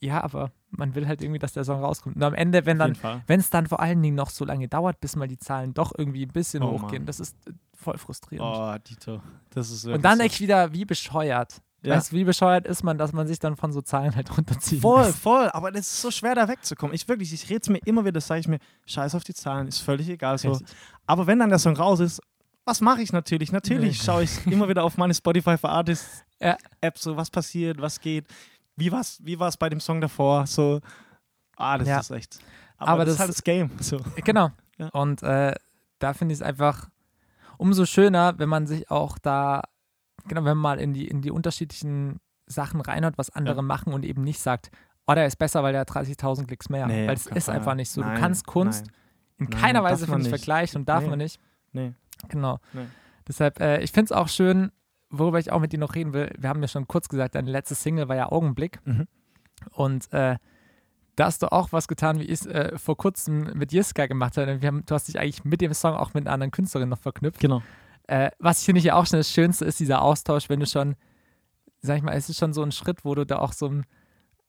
[0.00, 2.16] ja, aber man will halt irgendwie, dass der Song rauskommt.
[2.16, 4.98] Und am Ende, wenn dann wenn es dann vor allen Dingen noch so lange dauert,
[5.00, 7.06] bis mal die Zahlen doch irgendwie ein bisschen Oh, hochgehen, Mann.
[7.06, 8.48] das ist äh, voll frustrierend.
[8.50, 9.20] Oh, Dito.
[9.50, 10.24] Das ist und dann so.
[10.24, 11.60] echt wieder, wie bescheuert.
[11.82, 11.96] Ja.
[11.96, 14.80] Weißt du, wie bescheuert ist man, dass man sich dann von so Zahlen halt runterziehen
[14.80, 15.18] Voll, lässt?
[15.18, 15.48] voll.
[15.52, 16.94] Aber das ist so schwer, da wegzukommen.
[16.94, 19.66] Ich wirklich, ich rede es mir immer wieder, sage ich mir, scheiß auf die Zahlen,
[19.66, 20.38] ist völlig egal.
[20.38, 20.52] So.
[20.52, 20.68] Richtig.
[21.06, 22.20] Aber wenn dann der Song raus ist,
[22.64, 23.50] was mache ich natürlich?
[23.50, 24.04] Natürlich Nee.
[24.04, 26.56] schaue ich immer wieder auf meine Spotify for Artists Ja.
[26.80, 28.26] App, so was passiert, was geht.
[28.76, 30.46] Wie war es wie war's bei dem Song davor?
[30.46, 30.80] So,
[31.56, 31.98] ah, das Ja.
[31.98, 32.38] ist echt.
[32.78, 33.70] Aber, Aber das, das- ist halt das Game.
[33.80, 34.00] So.
[34.24, 34.50] Genau.
[34.78, 34.88] Ja.
[34.90, 35.52] Und äh,
[35.98, 36.88] da finde ich es einfach
[37.58, 39.62] umso schöner, wenn man sich auch da,
[40.28, 43.62] genau, wenn man mal in die, in die unterschiedlichen Sachen reinhört, was andere Ja.
[43.62, 44.70] machen und eben nicht sagt,
[45.06, 46.86] oh, der ist besser, weil der hat 30.000 Klicks mehr.
[46.86, 47.56] Nee, weil es ist Fall.
[47.56, 48.00] einfach nicht so.
[48.00, 48.94] Nein, du kannst Kunst Nein,
[49.38, 51.10] in Nein, keiner darf Weise, finde ich, vergleichen und darf Nee.
[51.10, 51.40] man nicht.
[51.72, 51.92] nee.
[52.28, 52.58] Genau.
[53.26, 54.70] Deshalb, äh, ich finde es auch schön,
[55.10, 56.32] worüber ich auch mit dir noch reden will.
[56.38, 58.78] Wir haben ja schon kurz gesagt, deine letzte Single war ja Augenblick.
[58.84, 59.06] Mhm.
[59.72, 60.36] Und äh,
[61.16, 64.36] da hast du auch was getan, wie ich es äh, vor kurzem mit Jiska gemacht
[64.36, 64.58] habe.
[64.64, 67.40] Haben, du hast dich eigentlich mit dem Song auch mit einer anderen Künstlerin noch verknüpft.
[67.40, 67.62] Genau.
[68.08, 70.66] Äh, was ich finde ich ja auch schon das Schönste ist, dieser Austausch, wenn du
[70.66, 70.96] schon,
[71.80, 73.86] sag ich mal, es ist schon so ein Schritt, wo du da auch so ein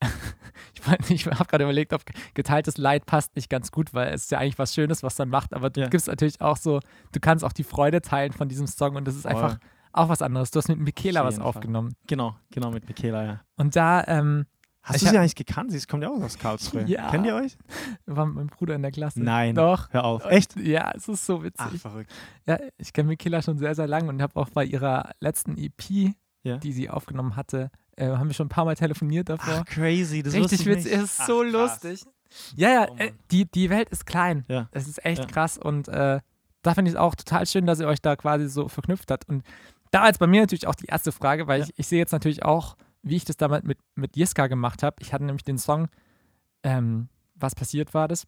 [0.74, 4.24] ich, mein, ich habe gerade überlegt, ob geteiltes Leid passt nicht ganz gut, weil es
[4.24, 5.88] ist ja eigentlich was Schönes, was man macht, aber du Ja.
[5.88, 6.80] gibst natürlich auch so,
[7.14, 9.32] du kannst auch die Freude teilen von diesem Song und das ist Voll.
[9.32, 9.58] einfach
[9.94, 10.52] auch was anderes.
[10.52, 11.50] Du hast mit Michaela was jeden Fall.
[11.50, 11.96] aufgenommen.
[12.08, 13.42] Genau, genau, mit Michaela, ja.
[13.56, 14.46] Und da ähm,
[14.84, 15.72] Hast Ich du sie eigentlich gekannt?
[15.72, 16.84] Sie kommt ja auch aus Karlsruhe.
[16.84, 17.10] Ja.
[17.10, 17.58] Kennt ihr euch?
[18.06, 19.22] war mit meinem Bruder in der Klasse.
[19.24, 19.56] Nein.
[19.56, 19.90] Doch.
[19.92, 20.26] Hör auf.
[20.26, 20.58] Echt?
[20.58, 21.82] Ja, es ist so Ach, witzig.
[21.82, 22.12] verrückt.
[22.46, 26.14] Ja, ich kenne Michaela schon sehr, sehr lange und habe auch bei ihrer letzten EP,
[26.44, 26.58] Ja.
[26.58, 29.62] die sie aufgenommen hatte, äh, haben wir schon ein paar Mal telefoniert davor.
[29.62, 30.22] Ach, crazy.
[30.22, 31.52] Das Richtig witzig, es ist Ach, so krass.
[31.84, 32.04] lustig.
[32.58, 34.44] Ja, ja, Oh, äh, die, die Welt ist klein.
[34.50, 34.68] Ja.
[34.72, 35.28] Es ist echt Ja.
[35.28, 36.20] krass und äh,
[36.62, 39.30] da finde ich es auch total schön, dass ihr euch da quasi so verknüpft habt.
[39.30, 39.44] Und
[39.92, 41.66] da jetzt bei mir natürlich auch die erste Frage, weil Ja.
[41.68, 44.96] ich, ich sehe jetzt natürlich auch, wie ich das damals mit, mit Jiska gemacht habe.
[45.00, 45.90] Ich hatte nämlich den Song,
[46.64, 48.26] ähm, was passiert war das,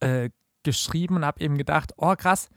[0.00, 0.30] äh,
[0.62, 2.48] geschrieben und habe eben gedacht, oh krass,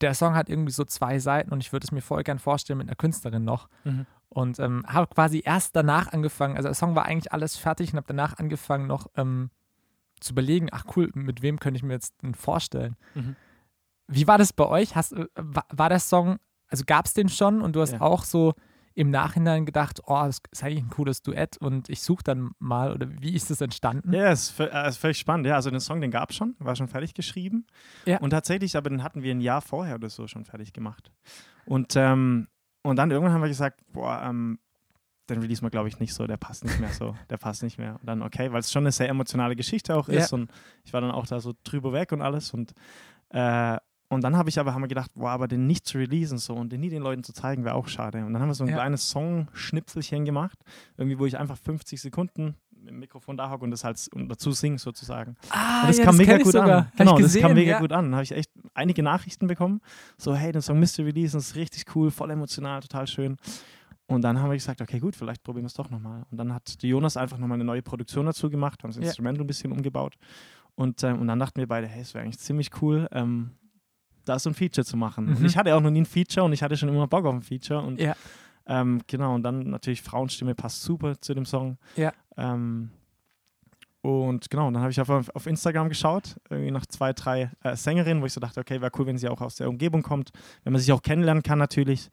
[0.00, 2.78] der Song hat irgendwie so zwei Seiten und ich würde es mir voll gern vorstellen
[2.78, 3.68] mit einer Künstlerin noch.
[3.84, 4.06] Mhm.
[4.28, 7.96] Und ähm, habe quasi erst danach angefangen, also der Song war eigentlich alles fertig und
[7.96, 9.50] habe danach angefangen noch ähm,
[10.20, 12.96] zu überlegen, ach cool, mit wem könnte ich mir jetzt denn vorstellen.
[13.14, 13.36] Mhm.
[14.08, 14.96] Wie war das bei euch?
[14.96, 18.00] Hast, äh, war, war der Song, also gab es den schon und du hast Ja.
[18.00, 18.54] auch so
[18.96, 22.92] im Nachhinein gedacht, oh, das ist eigentlich ein cooles Duett und ich suche dann mal
[22.94, 24.10] oder wie ist das entstanden?
[24.14, 25.46] Ja, ist, äh, ist völlig spannend.
[25.46, 27.66] Ja, also den Song, den gab es schon, war schon fertig geschrieben.
[28.06, 28.18] Ja.
[28.20, 31.12] Und tatsächlich, aber den hatten wir ein Jahr vorher oder so schon fertig gemacht.
[31.66, 32.48] Und, ähm,
[32.82, 34.58] und dann irgendwann haben wir gesagt, boah, ähm,
[35.28, 37.76] den release wir, glaube ich, nicht so, der passt nicht mehr so, der passt nicht
[37.78, 37.96] mehr.
[38.00, 40.38] Und dann, okay, weil es schon eine sehr emotionale Geschichte auch ist Ja.
[40.38, 40.50] und
[40.84, 42.72] ich war dann auch da so drüber weg und alles und
[43.28, 43.76] äh,
[44.08, 46.54] und dann habe ich aber, haben wir gedacht, boah, aber den nicht zu releasen so
[46.54, 48.24] und den nie den Leuten zu zeigen, wäre auch schade.
[48.24, 48.76] Und dann haben wir so ein Ja.
[48.76, 50.58] kleines Song-Schnipselchen gemacht,
[50.96, 54.28] irgendwie, wo ich einfach 50 Sekunden mit dem Mikrofon da hocke und das halt und
[54.28, 55.34] dazu singe sozusagen.
[55.50, 56.70] Ah, Und das ja, kam mega kenn ich gut sogar.
[56.78, 56.84] an.
[56.86, 57.78] Hab Genau, das kam mega ja.
[57.80, 58.04] gut an.
[58.06, 59.80] Dann habe ich echt einige Nachrichten bekommen.
[60.18, 63.36] So, hey, den Song müsst ihr releasen, das ist richtig cool, voll emotional, total schön.
[64.06, 66.24] Und dann haben wir gesagt, okay, gut, vielleicht probieren wir es doch nochmal.
[66.30, 69.02] Und dann hat die Jonas einfach nochmal eine neue Produktion dazu gemacht, haben das Ja.
[69.06, 70.14] Instrumental ein bisschen umgebaut.
[70.76, 73.50] Und, ähm, und dann dachten wir beide, hey, es wäre eigentlich ziemlich cool, ähm,
[74.26, 75.28] da so ein Feature zu machen.
[75.28, 75.46] Und Mhm.
[75.46, 77.42] ich hatte auch noch nie ein Feature und ich hatte schon immer Bock auf ein
[77.42, 77.80] Feature.
[77.82, 78.14] Und Ja.
[78.66, 81.78] ähm, genau, und dann natürlich Frauenstimme passt super zu dem Song.
[81.96, 82.12] Ja.
[82.36, 82.90] Ähm,
[84.02, 87.74] und genau, und dann habe ich auf, auf Instagram geschaut, irgendwie nach zwei, drei äh,
[87.74, 90.30] Sängerinnen, wo ich so dachte, okay, wäre cool, wenn sie auch aus der Umgebung kommt,
[90.62, 92.08] wenn man sich auch kennenlernen kann natürlich.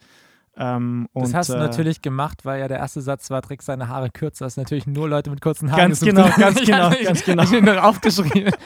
[0.56, 3.62] Ähm, Das und, hast du äh, natürlich gemacht, weil ja der erste Satz war, träg
[3.64, 4.46] seine Haare kürzer.
[4.46, 5.82] Das ist natürlich nur Leute mit kurzen Haaren.
[5.90, 7.44] Ganz genau, ganz Ich genau, ganz genau.
[7.44, 8.54] Ich hab noch aufgeschrieben.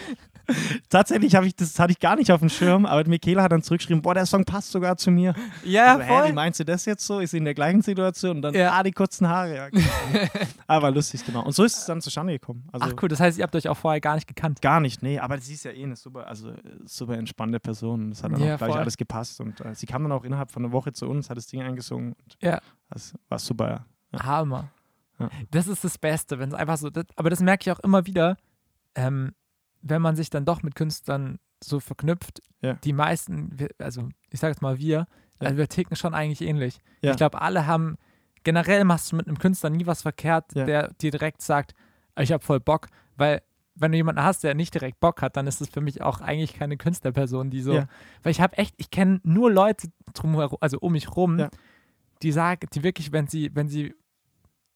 [0.89, 3.61] Tatsächlich habe ich das hatte ich gar nicht auf dem Schirm, aber Michaela hat dann
[3.61, 5.33] zurückgeschrieben, boah, der Song passt sogar zu mir.
[5.63, 6.33] ja, Also, hä, wie voll.
[6.33, 7.19] meinst du das jetzt so?
[7.19, 8.71] Ist sie in der gleichen Situation und dann, Ja.
[8.71, 9.55] ah, die kurzen Haare.
[9.55, 9.85] Ja, genau.
[10.67, 11.43] aber lustig, genau.
[11.45, 12.67] Und so ist es dann zustande gekommen.
[12.71, 14.61] Also Ach cool, das heißt, ihr habt euch auch vorher gar nicht gekannt.
[14.61, 16.53] gar nicht, nee, aber sie ist ja eh eine super, also
[16.85, 18.09] super entspannte Person.
[18.11, 18.79] Das hat dann Ja, auch gleich voll.
[18.79, 21.37] alles gepasst und äh, sie kam dann auch innerhalb von einer Woche zu uns, hat
[21.37, 22.13] das Ding eingesungen.
[22.13, 22.59] Und Ja.
[22.89, 23.85] Das war super.
[24.13, 24.23] Ja.
[24.23, 24.69] Hammer.
[25.19, 25.29] Ja.
[25.51, 28.05] Das ist das Beste, wenn es einfach so, das, aber das merke ich auch immer
[28.05, 28.37] wieder,
[28.95, 29.33] ähm,
[29.89, 32.41] wenn man sich dann doch mit Künstlern so verknüpft.
[32.61, 32.73] Ja.
[32.73, 35.07] Die meisten, also ich sage jetzt mal wir,
[35.41, 35.47] Ja.
[35.47, 36.79] also wir ticken schon eigentlich ähnlich.
[37.01, 37.11] Ja.
[37.11, 37.97] Ich glaube, alle haben,
[38.43, 40.65] generell machst du mit einem Künstler nie was verkehrt, Ja.
[40.65, 41.73] der dir direkt sagt,
[42.19, 43.41] ich habe voll Bock, weil
[43.75, 46.19] wenn du jemanden hast, der nicht direkt Bock hat, dann ist es für mich auch
[46.21, 47.87] eigentlich keine Künstlerperson, die so, Ja.
[48.23, 51.49] weil ich habe echt, ich kenne nur Leute drumherum, also um mich rum, Ja.
[52.23, 53.93] die sagen, die wirklich, wenn sie, wenn sie,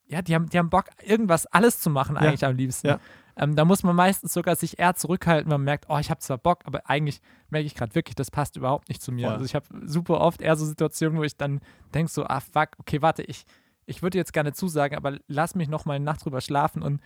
[0.05, 2.21] ja, die haben, die haben Bock, irgendwas, alles zu machen, Ja.
[2.21, 2.87] eigentlich am liebsten.
[2.87, 2.99] Ja.
[3.37, 6.19] Ähm, da muss man meistens sogar sich eher zurückhalten, wenn man merkt, oh, ich habe
[6.19, 9.25] zwar Bock, aber eigentlich merke ich gerade wirklich, das passt überhaupt nicht zu mir.
[9.27, 9.33] Voll.
[9.33, 11.61] Also ich habe super oft eher so Situationen, wo ich dann
[11.93, 13.45] denke so, ah fuck, okay, warte, ich,
[13.85, 17.01] ich würde jetzt gerne zusagen, aber lass mich noch mal eine Nacht drüber schlafen und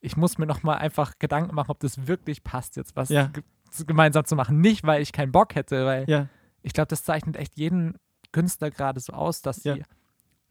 [0.00, 3.26] ich muss mir noch mal einfach Gedanken machen, ob das wirklich passt, jetzt was Ja.
[3.28, 3.42] ge
[3.86, 4.60] gemeinsam zu machen.
[4.60, 6.28] Nicht, weil ich keinen Bock hätte, weil Ja,
[6.62, 7.98] ich glaube, das zeichnet echt jeden
[8.32, 9.76] Künstler gerade so aus, dass sie Ja.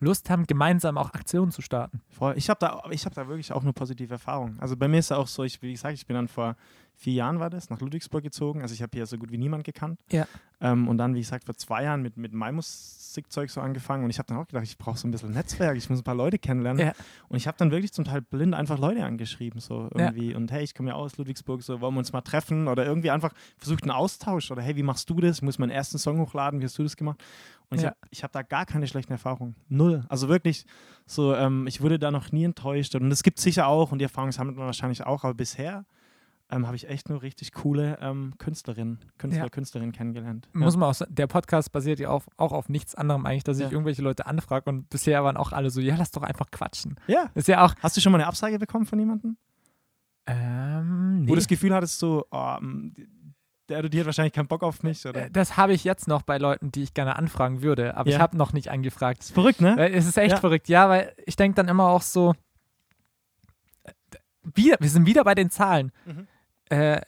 [0.06, 2.02] Lust haben, gemeinsam auch Aktionen zu starten.
[2.36, 4.58] Ich habe da, hab da wirklich auch nur positive Erfahrungen.
[4.60, 6.56] Also bei mir ist es auch so, ich, wie gesagt, ich bin dann vor
[6.95, 8.62] vier Jahren war das, nach Ludwigsburg gezogen.
[8.62, 9.99] Also ich habe hier so gut wie niemand gekannt.
[10.12, 10.27] Ja.
[10.62, 14.03] Ähm, und dann, wie gesagt, vor zwei Jahren mit, mit meinem Musikzeug so angefangen.
[14.05, 16.03] Und ich habe dann auch gedacht, ich brauche so ein bisschen Netzwerk, ich muss ein
[16.03, 16.88] paar Leute kennenlernen.
[16.88, 16.93] Ja.
[17.27, 20.05] Und ich habe dann wirklich zum Teil blind einfach Leute angeschrieben, so Ja.
[20.08, 20.34] irgendwie.
[20.34, 22.67] Und hey, ich komme ja aus Ludwigsburg, so wollen wir uns mal treffen?
[22.69, 24.49] Oder irgendwie einfach versucht einen Austausch.
[24.51, 25.38] Oder hey, wie machst du das?
[25.38, 27.21] Ich muss meinen ersten Song hochladen, wie hast du das gemacht?
[27.69, 27.89] Und ich Ja.
[27.89, 29.55] habe ich hab da gar keine schlechten Erfahrungen.
[29.67, 30.05] Null.
[30.08, 30.65] Also wirklich
[31.05, 32.95] so, ähm, ich wurde da noch nie enttäuscht.
[32.95, 35.84] Und es gibt sicher auch, und die Erfahrung sammelt man wahrscheinlich auch, aber bisher
[36.51, 39.49] ähm, habe ich echt nur richtig coole ähm, Künstlerinnen, Künstler, Ja.
[39.49, 40.47] Künstlerinnen kennengelernt.
[40.53, 43.63] Muss man auch der Podcast basiert ja auf, auch auf nichts anderem eigentlich, dass ich
[43.65, 43.71] Ja.
[43.71, 46.95] irgendwelche Leute anfrage und bisher waren auch alle so, ja, lass doch einfach quatschen.
[47.08, 47.23] ja.
[47.23, 47.29] ja.
[47.34, 49.38] Ist ja auch, Hast du schon mal eine Absage bekommen von jemandem?
[50.27, 51.25] ähm, Wo nee.
[51.27, 52.58] du das Gefühl hattest, so, oh,
[53.69, 55.03] der, die hat wahrscheinlich keinen Bock auf mich?
[55.05, 55.25] Oder?
[55.25, 58.15] Äh, das habe ich jetzt noch bei Leuten, die ich gerne anfragen würde, aber ich
[58.15, 58.21] Ja.
[58.21, 59.21] habe noch nicht angefragt.
[59.21, 59.73] ist verrückt, ne?
[59.77, 60.39] Weil es ist echt Ja.
[60.39, 62.34] verrückt, ja, weil ich denke dann immer auch so,
[63.84, 63.91] äh,
[64.43, 65.91] wieder, wir sind wieder bei den Zahlen.
[66.05, 66.27] Mhm.
[66.69, 67.01] Äh,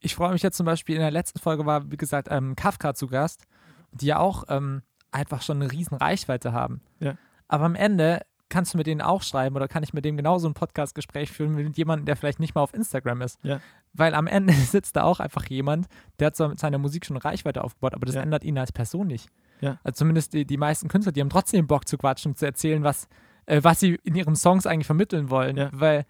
[0.00, 2.94] ich freue mich jetzt zum Beispiel, in der letzten Folge war, wie gesagt, ähm, Kafka
[2.94, 3.44] zu Gast,
[3.92, 6.82] die ja auch ähm, einfach schon eine riesen Reichweite haben.
[7.00, 7.16] Ja.
[7.48, 10.46] Aber am Ende kannst du mit denen auch schreiben oder kann ich mit dem genauso
[10.48, 13.38] ein Podcast-Gespräch führen wie mit jemandem, der vielleicht nicht mal auf Instagram ist.
[13.42, 13.60] Ja.
[13.94, 15.86] Weil am Ende sitzt da auch einfach jemand,
[16.18, 18.22] der hat zwar mit seiner Musik schon Reichweite aufgebaut, aber das Ja.
[18.22, 19.28] ändert ihn als Person nicht.
[19.60, 19.78] Ja.
[19.82, 22.82] Also zumindest die, die meisten Künstler, die haben trotzdem Bock zu quatschen und zu erzählen,
[22.84, 23.08] was,
[23.46, 25.70] äh, was sie in ihren Songs eigentlich vermitteln wollen.
[25.72, 26.04] Weil,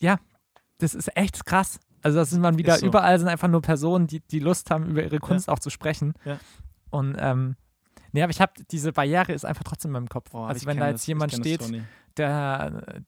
[0.00, 0.18] ja,
[0.78, 1.78] das ist echt krass.
[2.04, 2.86] Also das sind man wieder, so.
[2.86, 6.12] überall sind einfach nur Personen, die, die Lust haben, über ihre Kunst auch zu sprechen.
[6.26, 6.38] Ja.
[6.90, 7.56] Und ähm,
[8.12, 10.30] nee, aber ich habe, diese Barriere ist einfach trotzdem in meinem Kopf.
[10.30, 11.62] Boah, also wenn da das, jetzt ich jemand das steht,
[12.18, 13.02] der,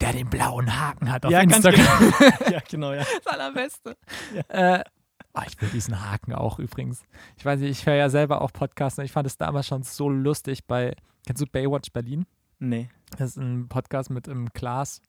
[0.00, 2.14] der den blauen Haken hat auf Ja, ganz Instagram.
[2.50, 3.04] ja, genau, ja.
[3.22, 3.98] das Allerbeste.
[4.48, 4.82] Äh,
[5.34, 7.02] oh, ich will diesen Haken auch übrigens.
[7.36, 9.82] Ich weiß nicht, ich höre ja selber auch Podcasts und ich fand es damals schon
[9.82, 12.24] so lustig bei, kennst du Baywatch Berlin?
[12.58, 15.02] Nee, Das ist ein Podcast mit dem Klaas.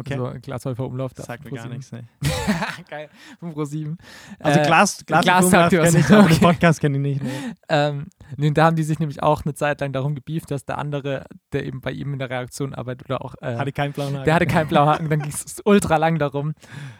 [0.00, 0.14] Okay.
[0.14, 1.14] Also Klaas Häufer Umlauf.
[1.14, 1.92] das sagt mir gar nichts.
[1.92, 2.02] Nee.
[2.90, 3.08] Geil.
[3.38, 3.96] Von Pro7.
[4.38, 5.92] Also Äh, Glas, Glas, Glas sagt was.
[5.92, 6.38] kenne ich, Okay.
[6.40, 7.22] Podcast kenne ich nicht.
[7.22, 7.30] Nee.
[7.72, 10.78] Ähm, nee, da haben die sich nämlich auch eine Zeit lang darum gebieft, dass der
[10.78, 14.14] andere, der eben bei ihm in der Reaktion arbeitet oder auch, äh, Hatte keinen blauen
[14.14, 14.24] Haken.
[14.24, 16.54] der hatte keinen blauen Haken, dann ging es ultra lang darum.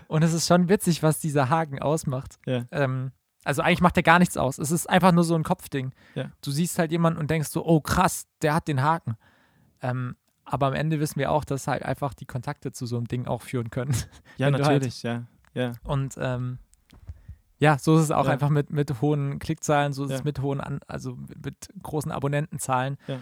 [0.06, 2.38] Und es ist schon witzig, was dieser Haken ausmacht.
[2.46, 2.66] Ja.
[2.70, 3.10] Ähm,
[3.42, 4.58] also eigentlich macht er gar nichts aus.
[4.58, 5.92] Es ist einfach nur so ein Kopfding.
[6.14, 6.30] Ja.
[6.42, 9.16] Du siehst halt jemanden und denkst so, oh krass, der hat den Haken.
[9.82, 10.14] Ähm,
[10.52, 13.26] aber am Ende wissen wir auch, dass halt einfach die Kontakte zu so einem Ding
[13.26, 13.94] auch führen können.
[14.36, 15.24] Ja, halt- natürlich, ja.
[15.54, 15.72] ja.
[15.82, 16.58] Und ähm,
[17.58, 18.32] ja, so ist es auch Ja.
[18.32, 20.24] einfach mit, mit hohen Klickzahlen, so ist es Ja.
[20.24, 22.96] mit hohen, An also mit großen Abonnentenzahlen.
[23.06, 23.18] Ja.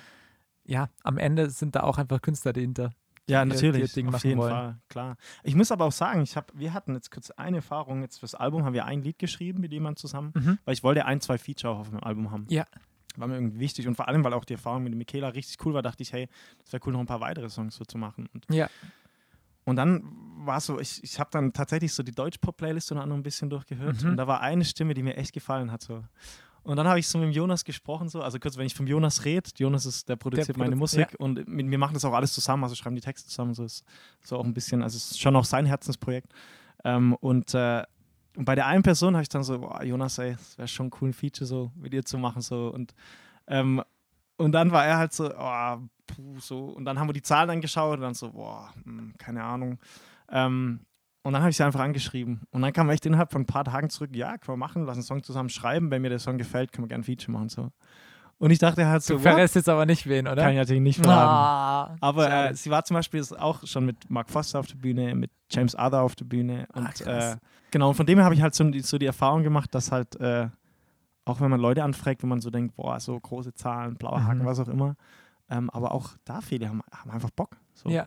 [0.65, 2.91] ja, am Ende sind da auch einfach Künstler dahinter.
[3.27, 4.51] Ja, die natürlich, die auf machen jeden wollen.
[4.53, 5.17] Fall, klar.
[5.43, 8.35] Ich muss aber auch sagen, ich hab, wir hatten jetzt kurz eine Erfahrung, jetzt fürs
[8.35, 10.59] Album haben wir ein Lied geschrieben mit jemandem zusammen, Mhm.
[10.65, 12.47] weil ich wollte ein, zwei Feature auch auf dem Album haben.
[12.49, 12.65] Ja.
[13.19, 15.75] War mir irgendwie wichtig und vor allem, weil auch die Erfahrung mit Michaela richtig cool
[15.75, 16.29] war, dachte ich, hey,
[16.63, 18.29] das wäre cool, noch ein paar weitere Songs so zu machen.
[18.33, 18.69] Und, Ja.
[19.65, 20.03] und dann
[20.45, 23.51] war es so, ich, ich habe dann tatsächlich so die Deutsch-Pop-Playlist unter anderem ein bisschen
[23.51, 24.11] durchgehört Mhm.
[24.11, 25.83] und da war eine Stimme, die mir echt gefallen hat.
[25.83, 26.03] So.
[26.63, 28.87] Und dann habe ich so mit dem Jonas gesprochen, so, also kurz, wenn ich vom
[28.87, 32.13] Jonas rede, Jonas ist, der produziert meine produ- Musik und mit mir machen das auch
[32.13, 33.85] alles zusammen, also schreiben die Texte zusammen, so ist
[34.23, 36.33] so auch ein bisschen, also es ist schon auch sein Herzensprojekt.
[36.85, 37.83] Ähm, und, äh,
[38.39, 40.93] und bei der einen Person habe ich dann so, boah, Jonas, ey, das wäre schon
[41.01, 42.95] cool, ein Feature so mit dir zu machen, so und
[43.49, 43.83] ähm,
[44.37, 47.51] und dann war er halt so, oh, puh, so und dann haben wir die Zahlen
[47.51, 49.81] angeschaut und dann so, boah, hm, keine Ahnung.
[50.31, 50.87] Ähm,
[51.25, 52.43] und dann habe ich sie einfach angeschrieben.
[52.53, 54.97] Und dann kam echt innerhalb von ein paar Tagen zurück, ja, können wir machen, lass
[54.97, 55.91] einen Song zusammen schreiben.
[55.91, 57.49] Wenn mir der Song gefällt, können wir gerne ein Feature machen.
[57.49, 57.73] So.
[58.39, 60.43] Und ich dachte halt so, Du verrätst jetzt aber nicht wen, oder?
[60.43, 61.35] kann ich natürlich nicht verraten.
[61.35, 65.15] Ah, Aber äh, sie war zum Beispiel auch schon mit Mark Foster auf der Bühne,
[65.17, 66.67] mit James Other auf der Bühne.
[66.73, 67.35] Und Ah, krass.
[67.35, 67.37] äh,
[67.73, 69.91] genau, und von dem her habe ich halt so, die- so die Erfahrung gemacht, dass
[69.91, 70.49] halt, äh,
[71.25, 74.39] auch wenn man Leute anfragt, wenn man so denkt, boah, so große Zahlen, blauer Haken,
[74.43, 74.47] Mhm.
[74.47, 74.95] was auch immer,
[75.51, 77.57] ähm, aber auch da viele haben, haben einfach Bock.
[77.75, 77.89] So.
[77.91, 78.07] Ja.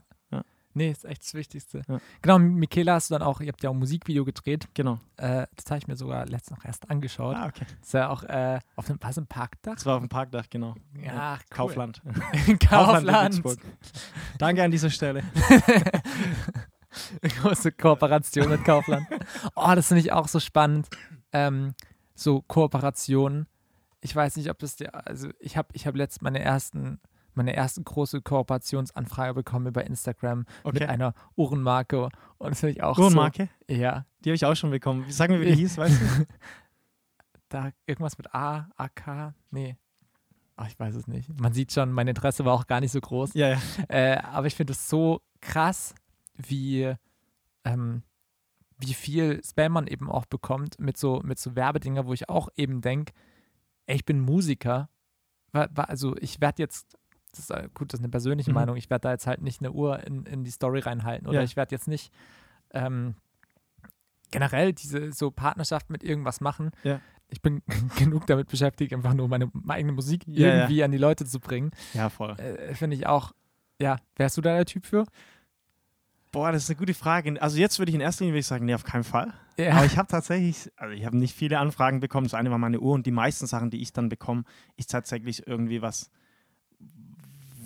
[0.73, 1.81] Nee, ist echt das Wichtigste.
[1.87, 1.99] Ja.
[2.21, 4.67] Genau, Michaela hast du dann auch, ihr habt ja auch ein Musikvideo gedreht.
[4.73, 4.99] Genau.
[5.17, 7.35] Äh, das habe ich mir sogar letztens noch erst angeschaut.
[7.35, 7.65] Ah, okay.
[7.81, 9.75] Das ja auch äh, auf einem, was, im Parkdach?
[9.75, 10.75] Das war auf dem Parkdach, genau.
[11.03, 11.45] Ja, cool.
[11.49, 12.01] Kaufland.
[12.69, 13.05] Kaufland.
[13.05, 13.59] Ludwigsburg.
[14.37, 15.23] Danke an dieser Stelle.
[17.41, 19.07] Große Kooperation mit Kaufland.
[19.55, 20.87] Oh, das finde ich auch so spannend.
[21.33, 21.73] Ähm,
[22.15, 23.47] so Kooperationen.
[24.01, 26.99] Ich weiß nicht, ob das der, also ich habe ich hab letzt meine ersten,
[27.35, 30.85] meine erste große Kooperationsanfrage bekommen über Instagram mit Okay.
[30.85, 33.75] einer Uhrenmarke und das finde ich auch Uhrenmarke, so.
[33.75, 35.05] Ja, die habe ich auch schon bekommen.
[35.09, 36.25] Sag mir, wie die hieß, weißt du?
[37.49, 39.77] da irgendwas mit A, AK, nee.
[40.55, 41.29] Ach, ich weiß es nicht.
[41.39, 43.33] Man sieht schon, mein Interesse war auch gar nicht so groß.
[43.33, 43.59] ja, ja.
[43.87, 45.95] Äh, aber ich finde es so krass,
[46.35, 46.93] wie,
[47.63, 48.03] ähm,
[48.77, 52.49] wie viel Spam man eben auch bekommt mit so, mit so Werbedinger, wo ich auch
[52.55, 53.13] eben denke,
[53.87, 54.89] ich bin Musiker.
[55.51, 56.97] Also ich werde jetzt,
[57.31, 58.55] das ist, äh, gut, das ist eine persönliche Mhm.
[58.55, 61.39] Meinung, ich werde da jetzt halt nicht eine Uhr in, in die Story reinhalten oder
[61.39, 61.43] Ja.
[61.43, 62.11] ich werde jetzt nicht
[62.71, 63.15] ähm,
[64.31, 66.71] generell diese so Partnerschaft mit irgendwas machen.
[66.83, 66.99] Ja.
[67.29, 67.61] Ich bin
[67.97, 71.39] genug damit beschäftigt, einfach nur meine, meine eigene Musik Ja, irgendwie an die Leute zu
[71.39, 71.71] bringen.
[71.93, 72.31] Ja, voll.
[72.39, 73.33] Äh, Finde ich auch,
[73.79, 75.05] ja, wärst du da der Typ für?
[76.31, 77.41] Boah, das ist eine gute Frage.
[77.41, 79.33] Also jetzt würde ich in erster Linie sagen, nee, auf keinen Fall.
[79.57, 79.73] Ja.
[79.73, 82.25] Aber ich habe tatsächlich, also ich habe nicht viele Anfragen bekommen.
[82.25, 84.43] Das eine war meine Uhr und die meisten Sachen, die ich dann bekomme,
[84.77, 86.09] ist tatsächlich irgendwie was,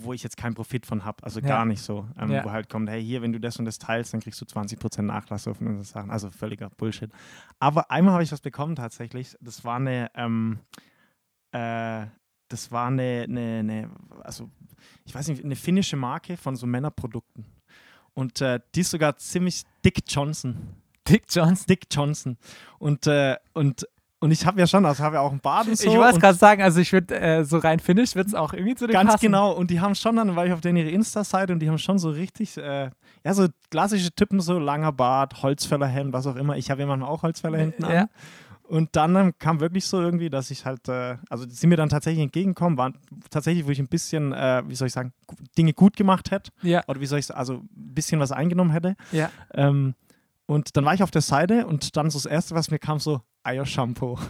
[0.02, 1.22] wo ich jetzt keinen Profit von habe.
[1.24, 1.46] Also Ja.
[1.48, 2.06] gar nicht so.
[2.18, 2.44] Ähm, Ja.
[2.44, 5.06] Wo halt kommt, hey, hier, wenn du das und das teilst, dann kriegst du 20%
[5.06, 6.10] Nachlass auf unsere Sachen.
[6.10, 7.10] Also völliger Bullshit.
[7.58, 9.36] Aber einmal habe ich was bekommen tatsächlich.
[9.40, 10.58] Das war eine, ähm,
[11.52, 12.06] äh,
[12.48, 13.90] das war eine, eine, eine,
[14.22, 14.50] also
[15.04, 17.44] ich weiß nicht, eine finnische Marke von so Männerprodukten.
[18.14, 20.56] Und äh, die ist sogar ziemlich Dick Johnson.
[21.08, 21.66] Dick Johnson.
[21.68, 22.36] Dick Johnson.
[22.78, 23.86] Und, äh, und,
[24.18, 25.90] und ich habe ja schon, also habe ja auch einen Bart und so.
[25.90, 28.74] ich wollte gerade sagen, also ich würde äh, so rein Finnisch wird es auch irgendwie
[28.74, 29.26] zu dem Ganz passen.
[29.26, 29.52] genau.
[29.52, 31.98] Und die haben schon dann, war ich auf denen ihre Insta-Seite und die haben schon
[31.98, 32.90] so richtig, äh,
[33.24, 36.56] ja, so klassische Typen, so langer Bart, Holzfällerhemd, was auch immer.
[36.56, 37.92] Ich habe ja manchmal auch Holzfäller hinten an.
[37.92, 38.08] Ja.
[38.62, 41.88] Und dann kam wirklich so irgendwie, dass ich halt, äh, also die sind mir dann
[41.88, 42.98] tatsächlich entgegengekommen, waren
[43.30, 45.12] tatsächlich, wo ich ein bisschen, äh, wie soll ich sagen,
[45.56, 46.50] Dinge gut gemacht hätte.
[46.62, 48.96] Ja, Oder wie soll ich sagen, also ein bisschen was eingenommen hätte.
[49.12, 49.30] ja.
[49.52, 49.94] Ähm,
[50.48, 53.00] und dann war ich auf der Seite und dann so das Erste, was mir kam,
[53.00, 54.18] so Eiershampoo.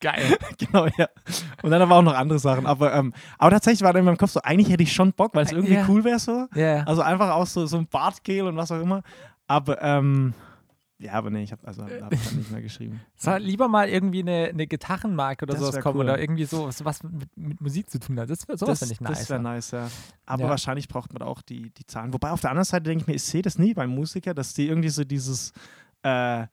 [0.00, 0.36] Geil.
[0.58, 1.08] genau, ja.
[1.62, 2.66] Und dann aber auch noch andere Sachen.
[2.66, 5.32] Aber, ähm, aber tatsächlich war dann in meinem Kopf so, eigentlich hätte ich schon Bock,
[5.34, 5.86] weil es irgendwie Ja.
[5.88, 6.48] cool wäre so.
[6.54, 9.02] Ja, Also einfach auch so, so ein Bartgel und was auch immer.
[9.46, 10.34] Aber, ähm,
[10.98, 13.00] ja, aber nee, ich habe also hab, hab nicht mehr geschrieben.
[13.16, 16.04] Soll lieber mal irgendwie eine, eine Gitarrenmarke oder Das sowas kommen cool.
[16.04, 18.28] oder irgendwie so, was- was mit, mit Musik zu tun hat.
[18.28, 19.18] Das wäre sowas das ich nice.
[19.20, 19.88] das wäre nice, ja.
[20.26, 20.48] Aber Ja.
[20.50, 22.12] wahrscheinlich braucht man auch die, die Zahlen.
[22.12, 24.52] Wobei auf der anderen Seite denke ich mir, ich sehe das nie beim Musiker, dass
[24.54, 25.52] die irgendwie so dieses
[26.02, 26.46] äh,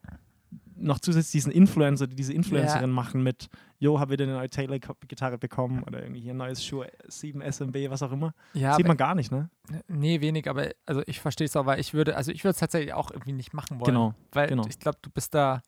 [0.82, 5.38] noch zusätzlich diesen Influencer, die diese Influencerin machen mit, yo, habe wieder eine neue Taylor-Gitarre
[5.38, 8.34] bekommen oder irgendwie hier ein neues Shure 7 SMB, was auch immer.
[8.54, 9.50] ja, Sieht aber- man gar nicht, ne?
[9.90, 12.58] nee, wenig, aber also ich verstehe es auch, weil ich würde, also ich würde es
[12.60, 13.88] tatsächlich auch irgendwie nicht machen wollen.
[13.94, 14.66] Genau, Weil genau.
[14.70, 15.62] ich glaube, du bist da.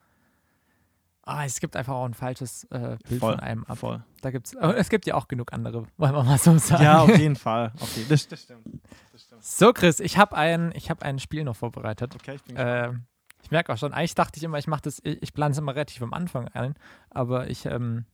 [1.23, 3.77] Ah, es gibt einfach auch ein falsches äh, Bild Voll, von einem ab.
[3.77, 4.03] voll.
[4.21, 6.83] Da gibt's, aber es gibt ja auch genug andere, wollen wir mal so sagen.
[6.83, 7.71] Ja, auf jeden Fall.
[7.79, 8.65] Okay, das, das stimmt.
[9.11, 9.43] Das stimmt.
[9.43, 12.15] So, Chris, ich habe ein, ich hab ein Spiel noch vorbereitet.
[12.15, 12.55] Okay, ich bin.
[12.55, 12.93] Äh,
[13.43, 15.57] ich merke auch schon, eigentlich dachte ich immer, ich mache das, ich, ich plane es
[15.57, 16.75] immer relativ am Anfang ein,
[17.09, 18.05] aber ich, ähm,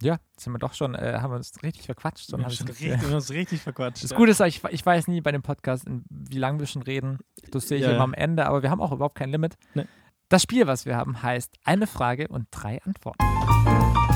[0.00, 2.28] ja, jetzt sind wir doch schon, äh, haben wir uns richtig verquatscht.
[2.30, 4.04] wir Und haben das richtig, wir uns richtig verquatscht.
[4.04, 4.16] Das ja.
[4.16, 7.18] Gute ist, ich, ich weiß nie bei dem Podcast, wie lange wir schon reden.
[7.50, 8.04] Das sehe ich Ja, immer ja.
[8.04, 9.56] am Ende, aber wir haben auch überhaupt kein Limit.
[9.74, 9.86] Nee.
[10.28, 13.18] Das Spiel, was wir haben, heißt eine Frage und drei Antworten.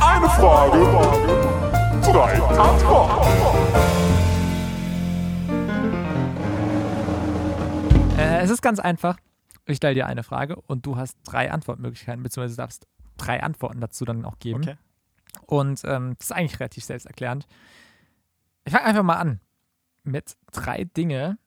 [0.01, 0.79] Eine Frage,
[2.03, 3.27] drei Antworten.
[8.19, 9.17] Äh, es ist ganz einfach.
[9.73, 14.05] Ich stelle dir eine Frage und du hast drei Antwortmöglichkeiten, beziehungsweise darfst drei Antworten dazu
[14.05, 14.63] dann auch geben.
[14.63, 14.77] Okay.
[15.47, 17.47] Und ähm, das ist eigentlich relativ selbsterklärend.
[18.65, 19.41] Ich fange einfach mal an
[20.05, 21.39] mit drei Dinge,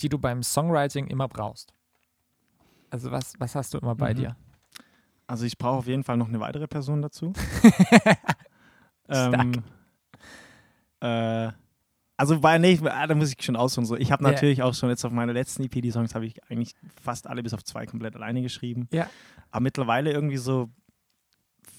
[0.00, 1.74] die du beim Songwriting immer brauchst.
[2.90, 4.16] Also was, was hast du immer bei Mhm.
[4.16, 4.36] dir?
[5.26, 7.32] Also ich brauche auf jeden Fall noch eine weitere Person dazu.
[9.10, 9.34] Stark.
[9.34, 9.62] ähm,
[11.00, 11.52] äh,
[12.18, 13.86] also bei nee, ah, da muss ich schon ausholen.
[13.86, 13.96] So.
[13.96, 14.30] Ich habe Ja.
[14.32, 17.42] natürlich auch schon jetzt auf meiner letzten EP, die Songs habe ich eigentlich fast alle
[17.42, 18.88] bis auf zwei komplett alleine geschrieben.
[18.92, 19.08] Ja.
[19.50, 20.68] Aber mittlerweile irgendwie so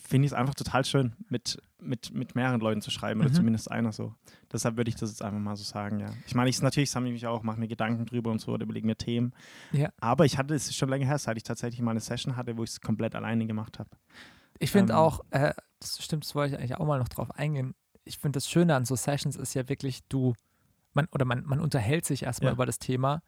[0.08, 3.34] finde ich es einfach total schön, mit, mit, mit mehreren Leuten zu schreiben oder Mhm.
[3.36, 4.16] zumindest einer so.
[4.52, 6.08] Deshalb würde ich das jetzt einfach mal so sagen, ja.
[6.26, 8.64] Ich meine, ich natürlich sammle ich mich auch, mache mir Gedanken drüber und so oder
[8.64, 9.34] überlege mir Themen.
[9.72, 9.90] Ja.
[10.00, 12.64] Aber ich hatte, es schon länger her, seit ich tatsächlich mal eine Session hatte, wo
[12.64, 13.90] ich es komplett alleine gemacht habe.
[14.58, 17.30] Ich finde Ähm, auch, äh, das stimmt, das wollte ich eigentlich auch mal noch drauf
[17.38, 17.76] eingehen.
[18.10, 20.34] Ich finde das Schöne an so Sessions ist ja wirklich, du,
[20.94, 22.54] man, oder man, man unterhält sich erstmal Ja.
[22.56, 23.22] über das Thema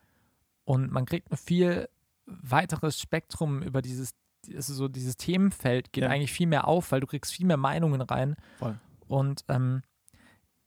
[0.66, 1.88] und man kriegt ein viel
[2.26, 4.12] weiteres Spektrum über dieses,
[4.54, 6.10] also so dieses Themenfeld geht Ja.
[6.10, 8.36] eigentlich viel mehr auf, weil du kriegst viel mehr Meinungen rein.
[8.58, 8.80] Voll.
[9.08, 9.84] Und ähm,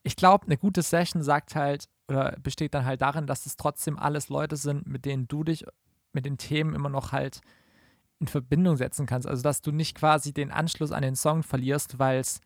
[0.02, 3.98] ich glaube, eine gute Session sagt halt, oder besteht dann halt darin, dass es trotzdem
[3.98, 5.64] alles Leute sind, mit denen du dich
[6.12, 7.40] mit den Themen immer noch halt
[8.20, 9.26] in Verbindung setzen kannst.
[9.26, 12.40] Also, dass du nicht quasi den Anschluss an den Song verlierst, weil es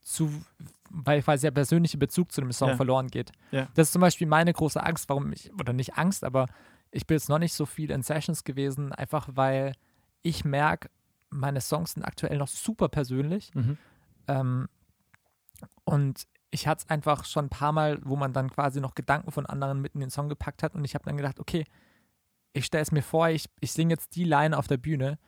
[0.00, 0.30] zu,
[0.90, 2.76] weil quasi der persönliche Bezug zu dem Song Ja.
[2.76, 3.32] verloren geht.
[3.50, 3.68] Ja.
[3.74, 6.46] Das ist zum Beispiel meine große Angst, warum ich, oder nicht Angst, aber
[6.90, 9.74] ich bin jetzt noch nicht so viel in Sessions gewesen, einfach weil
[10.22, 10.90] ich merke,
[11.28, 13.54] meine Songs sind aktuell noch super persönlich.
[13.54, 13.78] Mhm.
[14.26, 14.68] Ähm,
[15.84, 19.30] und ich hatte es einfach schon ein paar Mal, wo man dann quasi noch Gedanken
[19.30, 21.64] von anderen mit in den Song gepackt hat und ich habe dann gedacht, okay,
[22.52, 25.18] ich stelle es mir vor, ich, ich singe jetzt die Line auf der Bühne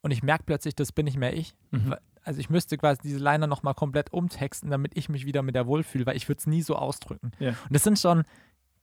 [0.00, 1.54] und ich merke plötzlich, das bin nicht mehr ich.
[1.70, 1.94] Mhm.
[2.24, 5.66] Also ich müsste quasi diese Line nochmal komplett umtexten, damit ich mich wieder mit der
[5.66, 7.32] wohlfühle, weil ich würde es nie so ausdrücken.
[7.38, 7.50] Ja.
[7.50, 8.22] Und das sind schon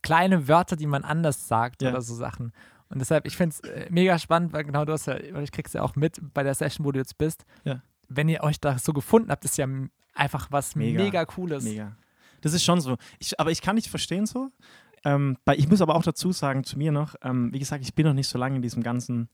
[0.02, 1.90] kleine Wörter, die man anders sagt Ja.
[1.90, 2.52] oder so Sachen.
[2.88, 5.72] Und deshalb, ich finde es äh, mega spannend, weil genau du hast ja, ich krieg's
[5.72, 7.44] ja auch mit bei der Session, wo du jetzt bist.
[7.64, 7.82] Ja.
[8.08, 9.66] Wenn ihr euch da so gefunden habt, ist ja
[10.14, 11.24] einfach was mega, Mega.
[11.24, 11.64] Cooles.
[11.64, 11.96] Mega.
[12.40, 12.96] Das ist schon so.
[13.20, 14.50] Ich, aber ich kann nicht verstehen so.
[15.04, 18.06] Ähm, ich muss aber auch dazu sagen, zu mir noch, ähm, wie gesagt, ich bin
[18.06, 19.28] noch nicht so lange in diesem ganzen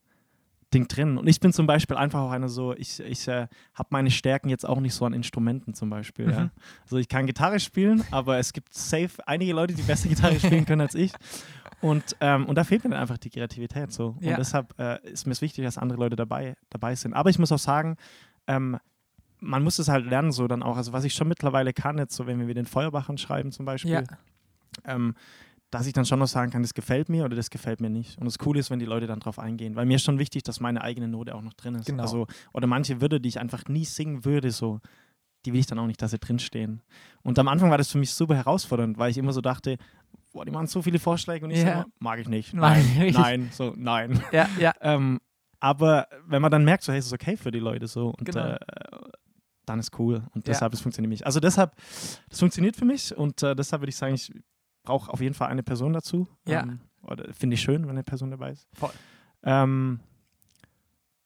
[0.74, 1.16] Ding drin.
[1.16, 4.48] Und ich bin zum Beispiel einfach auch einer so, ich, ich äh, habe meine Stärken
[4.48, 6.30] jetzt auch nicht so an Instrumenten zum Beispiel.
[6.30, 6.40] Ja.
[6.44, 6.50] Mhm.
[6.82, 10.66] Also ich kann Gitarre spielen, aber es gibt safe einige Leute, die besser Gitarre spielen
[10.66, 11.12] können als ich.
[11.80, 14.16] Und, ähm, und da fehlt mir dann einfach die Kreativität so.
[14.20, 14.30] Ja.
[14.32, 17.14] Und deshalb äh, ist mir es wichtig, dass andere Leute dabei, dabei sind.
[17.14, 17.96] Aber ich muss auch sagen,
[18.46, 18.78] ähm,
[19.38, 20.76] man muss es halt lernen, so dann auch.
[20.78, 23.92] Also, was ich schon mittlerweile kann, jetzt so, wenn wir den Feuerbachern schreiben zum Beispiel,
[23.92, 24.02] Ja.
[24.84, 25.14] ähm,
[25.70, 28.18] dass ich dann schon noch sagen kann, das gefällt mir oder das gefällt mir nicht.
[28.18, 30.42] Und das Coole ist, wenn die Leute dann drauf eingehen, weil mir ist schon wichtig,
[30.44, 31.86] dass meine eigene Note auch noch drin ist.
[31.86, 32.02] Genau.
[32.04, 34.80] Also, oder manche Wörter, die ich einfach nie singen würde, so,
[35.44, 36.82] die will ich dann auch nicht, dass sie drinstehen.
[37.22, 39.76] Und am Anfang war das für mich super herausfordernd, weil ich immer so dachte,
[40.32, 41.64] boah, die machen so viele Vorschläge und ich Ja.
[41.64, 42.54] so, immer, mag ich nicht.
[42.54, 43.14] Nein, nicht.
[43.18, 44.22] nein, so, nein.
[44.32, 45.20] Ja, ja, Ähm,
[45.58, 48.24] aber wenn man dann merkt, so, hey, es ist okay für die Leute so und
[48.24, 48.50] Genau.
[48.52, 48.58] äh,
[49.64, 50.52] dann ist cool und Ja.
[50.52, 51.26] deshalb es funktioniert mich.
[51.26, 51.74] Also deshalb,
[52.28, 54.32] das funktioniert für mich und äh, deshalb würde ich sagen, ich
[54.86, 56.26] brauche auf jeden Fall eine Person dazu.
[56.48, 56.62] Ja.
[56.62, 58.66] Ähm, oder finde ich schön, wenn eine Person dabei ist.
[58.72, 58.90] Voll.
[59.42, 60.00] Ähm,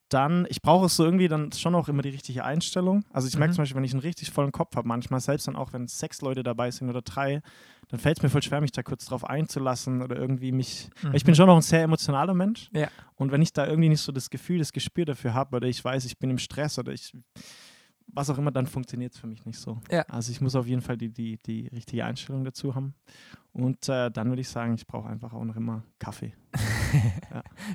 [0.09, 3.05] dann, ich brauche es so irgendwie dann schon auch immer die richtige Einstellung.
[3.13, 3.55] Also ich merke Mhm.
[3.55, 6.21] zum Beispiel, wenn ich einen richtig vollen Kopf habe, manchmal, selbst dann auch, wenn sechs
[6.21, 7.43] Leute dabei sind oder drei,
[7.89, 10.91] dann fällt es mir voll schwer, mich da kurz drauf einzulassen oder irgendwie mich.
[11.03, 11.15] Mhm.
[11.15, 12.71] Ich bin schon noch ein sehr emotionaler Mensch.
[12.73, 12.89] Ja.
[13.15, 15.85] Und wenn ich da irgendwie nicht so das Gefühl, das Gespür dafür habe oder ich
[15.85, 17.13] weiß, ich bin im Stress oder ich
[18.15, 19.79] was auch immer, dann funktioniert es für mich nicht so.
[19.91, 20.03] Ja.
[20.09, 22.95] Also ich muss auf jeden Fall die, die, die richtige Einstellung dazu haben.
[23.53, 26.33] Und äh, dann würde ich sagen, ich brauche einfach auch noch immer Kaffee.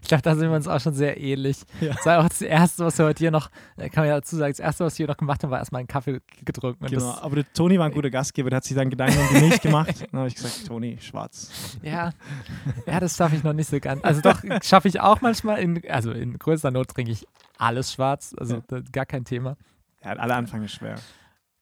[0.02, 1.58] Ich glaube, da sind wir uns auch schon sehr ähnlich.
[1.80, 1.94] Ja.
[1.94, 4.52] Das war auch das Erste, was wir heute hier noch, kann man ja dazu sagen,
[4.52, 6.84] das Erste, was wir hier noch gemacht haben, war erstmal einen Kaffee getrunken.
[6.84, 9.18] Und Genau, das, aber der Toni war ein guter Gastgeber, der hat sich dann Gedanken
[9.18, 10.06] um die Milch gemacht.
[10.12, 11.78] Dann habe ich gesagt, Toni, schwarz.
[11.82, 12.12] ja,
[12.86, 14.04] ja, das schaffe ich noch nicht so ganz.
[14.04, 15.60] Also doch, schaffe ich auch manchmal.
[15.60, 17.26] In, also in größter Not trinke ich
[17.58, 18.36] alles schwarz.
[18.38, 18.82] Also Ja.
[18.92, 19.56] gar kein Thema.
[20.06, 20.96] Ja, alle Anfang ist schwer.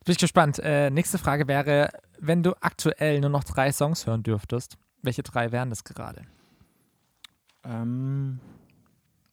[0.05, 0.59] Bin ich gespannt.
[0.59, 1.89] Äh, nächste Frage wäre,
[2.19, 6.23] wenn du aktuell nur noch drei Songs hören dürftest, welche drei wären das gerade?
[7.63, 8.39] Ähm,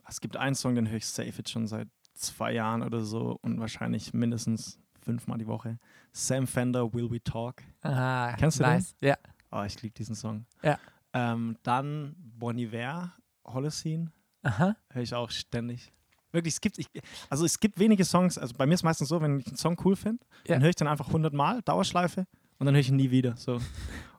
[0.09, 3.39] es gibt einen Song, den höre ich safe jetzt schon seit zwei Jahren oder so
[3.43, 5.79] und wahrscheinlich mindestens fünfmal die Woche.
[6.13, 7.63] Sam Fender, Will We Talk.
[7.83, 8.73] Ah, Kennst du den?
[8.75, 8.95] nice.
[9.01, 9.17] Ja.
[9.51, 10.47] Oh, ich liebe diesen Song.
[10.63, 10.79] Ja.
[11.13, 13.13] Ähm, dann Bon Iver,
[13.45, 14.77] Holocene, Aha.
[14.91, 15.93] höre ich auch ständig.
[16.33, 16.87] Wirklich, es gibt, ich,
[17.29, 19.77] also es gibt wenige Songs, also bei mir ist meistens so, wenn ich einen Song
[19.85, 20.55] cool finde, Ja.
[20.55, 22.27] dann höre ich den einfach 100 Mal, Dauerschleife,
[22.59, 23.37] und dann höre ich ihn nie wieder.
[23.37, 23.61] So.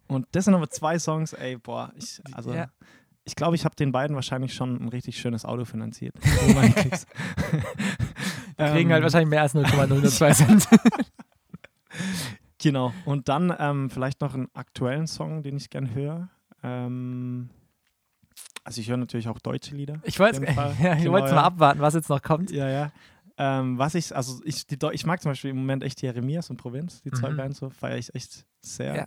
[0.08, 2.68] Und das sind aber zwei Songs, ey, boah, ich, also Ja.
[3.24, 6.16] ich glaube, ich habe den beiden wahrscheinlich schon ein richtig schönes Auto finanziert.
[6.54, 7.06] Meine Klicks.
[8.58, 10.68] Kriegen Ähm, halt wahrscheinlich mehr als 0,002 Cent.
[12.62, 12.94] Genau.
[13.06, 16.30] Und dann ähm, vielleicht noch einen aktuellen Song, den ich gern höre.
[16.64, 17.50] Ähm,
[18.64, 20.00] also ich höre natürlich auch deutsche Lieder.
[20.04, 20.44] Ich wollte
[20.82, 21.36] ja, ich Genau, ja.
[21.36, 22.52] mal abwarten, was jetzt noch kommt.
[22.52, 22.92] Ja, ja.
[23.38, 26.58] Ähm, was ich, also ich, die, ich mag zum Beispiel im Moment echt Jeremias und
[26.58, 27.38] Provinz, die zwei Mhm.
[27.38, 28.96] Bands so, feiere ich echt sehr.
[28.96, 29.06] Ja.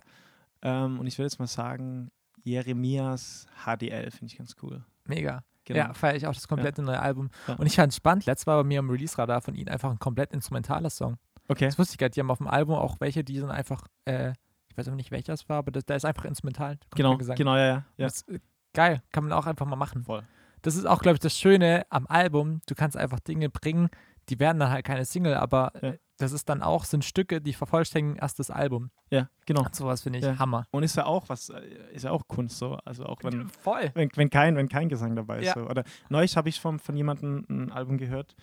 [0.61, 2.11] Ähm, und ich würde jetzt mal sagen,
[2.43, 4.83] Jeremias HDL finde ich ganz cool.
[5.05, 5.43] Mega.
[5.65, 5.79] Genau.
[5.79, 7.29] Ja, feiere ich auch das komplette neue Album.
[7.47, 7.55] Ja.
[7.55, 9.99] Und ich fand es spannend, letztes war bei mir am Release-Radar von ihnen einfach ein
[9.99, 11.17] komplett instrumentaler Song.
[11.47, 11.65] Okay.
[11.65, 12.15] Das wusste ich nicht.
[12.15, 14.33] Die haben auf dem Album auch welche, die sind einfach, äh,
[14.69, 16.75] ich weiß aber nicht, welcher es war, aber der ist einfach instrumental.
[16.75, 17.85] da Genau, genau, ja, ja.
[17.97, 18.05] ja.
[18.05, 18.39] Das äh,
[18.75, 20.03] geil, kann man auch einfach mal machen.
[20.03, 20.23] Voll.
[20.61, 22.61] Das ist auch, glaube ich, das Schöne am Album.
[22.67, 23.89] Du kannst einfach Dinge bringen,
[24.29, 25.93] die werden dann halt keine Single, aber Ja.
[26.17, 28.89] das ist dann auch, sind Stücke, die vervollständigen erst das Album.
[29.11, 29.61] Ja, genau.
[29.63, 30.39] Und sowas finde ich Ja.
[30.39, 30.65] Hammer.
[30.71, 31.61] Und ist ja auch was, äh,
[31.93, 32.77] ist ja auch Kunst so.
[32.85, 33.91] Also auch wenn, Voll.
[33.93, 35.45] wenn, wenn, kein, wenn kein Gesang dabei ist.
[35.47, 35.53] Ja.
[35.53, 35.69] So.
[35.69, 38.35] Oder neulich habe ich von, von jemandem ein Album gehört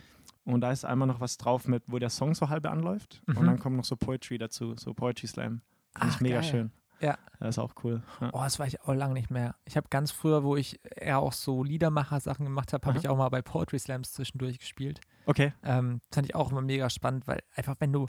[0.45, 3.37] und da ist einmal noch was drauf mit, wo der Song so halb anläuft Mhm.
[3.39, 5.63] und dann kommt noch so Poetry dazu, so Poetry Slam.
[5.99, 6.45] Finde ich mega geil.
[6.45, 6.73] schön.
[7.03, 7.19] Ja.
[7.41, 8.03] Das ist auch cool.
[8.21, 8.31] Ja.
[8.33, 9.57] Oh, das war ich auch lange nicht mehr.
[9.65, 13.17] Ich habe ganz früher, wo ich eher auch so Liedermacher-Sachen gemacht habe, habe ich auch
[13.17, 15.01] mal bei Poetry Slams zwischendurch gespielt.
[15.27, 15.53] Okay.
[15.65, 18.07] Ähm, das fand ich auch immer mega spannend, weil einfach, wenn du,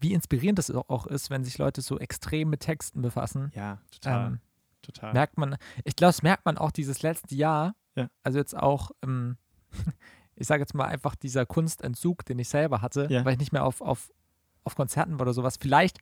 [0.00, 4.26] wie inspirierend das auch ist, wenn sich Leute so extrem mit Texten befassen, Ja, total.
[4.26, 4.40] ähm,
[4.82, 5.12] total.
[5.14, 8.08] merkt man, ich glaube, das merkt man auch dieses letzte Jahr, Ja.
[8.22, 9.38] also jetzt auch, ähm,
[10.36, 13.24] ich sage jetzt mal einfach dieser Kunstentzug, den ich selber hatte, Ja.
[13.24, 14.10] weil ich nicht mehr auf, auf,
[14.64, 15.98] auf Konzerten war oder sowas, vielleicht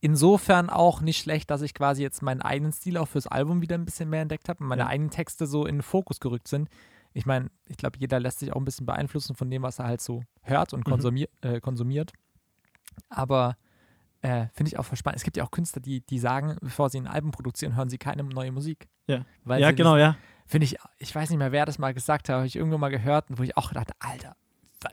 [0.00, 3.76] insofern auch nicht schlecht, dass ich quasi jetzt meinen eigenen Stil auch fürs Album wieder
[3.76, 4.88] ein bisschen mehr entdeckt habe und meine Ja.
[4.88, 6.68] eigenen Texte so in den Fokus gerückt sind.
[7.12, 9.86] Ich meine, ich glaube, jeder lässt sich auch ein bisschen beeinflussen von dem, was er
[9.86, 10.90] halt so hört und Mhm.
[10.90, 12.12] konsumier äh, konsumiert.
[13.08, 13.56] Aber
[14.22, 15.16] äh, finde ich auch spannend.
[15.16, 17.98] Es gibt ja auch Künstler, die, die sagen, bevor sie ein Album produzieren, hören sie
[17.98, 18.88] keine neue Musik.
[19.06, 19.24] Ja.
[19.46, 20.16] Ja, genau, ja.
[20.46, 22.90] Finde ich, ich weiß nicht mehr, wer das mal gesagt hat, habe ich irgendwo mal
[22.90, 24.36] gehört wo ich auch gedacht, Alter,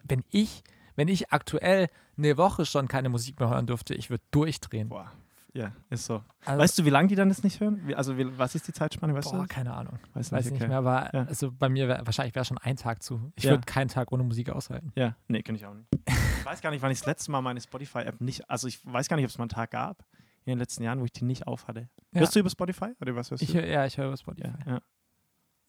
[0.03, 0.63] wenn ich,
[0.97, 1.87] wenn ich aktuell
[2.17, 4.89] eine Woche schon keine Musik mehr hören dürfte, ich würde durchdrehen.
[4.89, 5.09] Boah.
[5.53, 6.21] Ja, ist so.
[6.45, 7.81] Also, Weißt du, wie lange die dann das nicht hören?
[7.87, 9.15] Wie, also, wie, was ist die Zeitspanne?
[9.15, 9.47] Weißt boah, du?
[9.47, 9.97] keine Ahnung.
[10.13, 10.31] das?
[10.31, 10.67] Weiß nicht okay.
[10.67, 11.23] mehr, aber Ja.
[11.23, 13.31] also bei mir wär, wahrscheinlich wäre schon ein Tag zu.
[13.35, 13.51] Ich Ja.
[13.51, 14.91] würde keinen Tag ohne Musik aushalten.
[14.95, 15.87] Ja, nee, kann ich auch nicht.
[16.05, 19.07] Ich weiß gar nicht, wann ich das letzte Mal meine Spotify-App nicht, also ich weiß
[19.07, 20.05] gar nicht, ob es mal einen Tag gab
[20.45, 21.89] in den letzten Jahren, wo ich die nicht auf hatte.
[22.13, 22.19] Ja.
[22.21, 23.55] Hörst du über Spotify oder was hörst Ich, du?
[23.59, 24.51] hör- ja, ich höre über Spotify.
[24.67, 24.81] ja,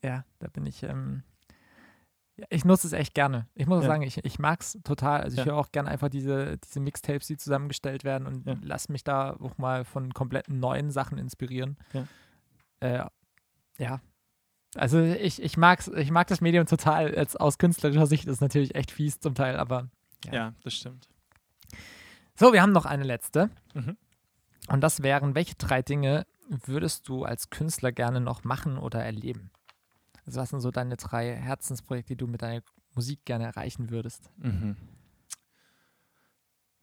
[0.04, 0.24] ja.
[0.38, 0.82] Da bin ich.
[0.82, 1.22] Ähm,
[2.50, 3.46] ich nutze es echt gerne.
[3.54, 3.88] Ich muss Ja.
[3.88, 5.22] sagen, ich, ich mag es total.
[5.22, 5.52] Also ich Ja.
[5.52, 8.56] höre auch gerne einfach diese, diese Mixtapes, die zusammengestellt werden und Ja.
[8.62, 11.76] lass mich da auch mal von kompletten neuen Sachen inspirieren.
[11.92, 12.06] Ja.
[12.80, 13.04] Äh,
[13.78, 14.00] ja.
[14.76, 17.14] Also ich, ich, mag's, ich mag das Medium total.
[17.14, 19.88] Jetzt aus künstlerischer Sicht ist es natürlich echt fies zum Teil, aber
[20.26, 20.32] Ja.
[20.32, 21.08] ja, das stimmt.
[22.34, 23.50] so, wir haben noch eine letzte.
[23.74, 23.96] Mhm.
[24.68, 29.50] Und das wären, welche drei Dinge würdest du als Künstler gerne noch machen oder erleben?
[30.28, 32.62] Also was sind so deine drei Herzensprojekte, die du mit deiner
[32.94, 34.30] Musik gerne erreichen würdest?
[34.36, 34.76] Mhm.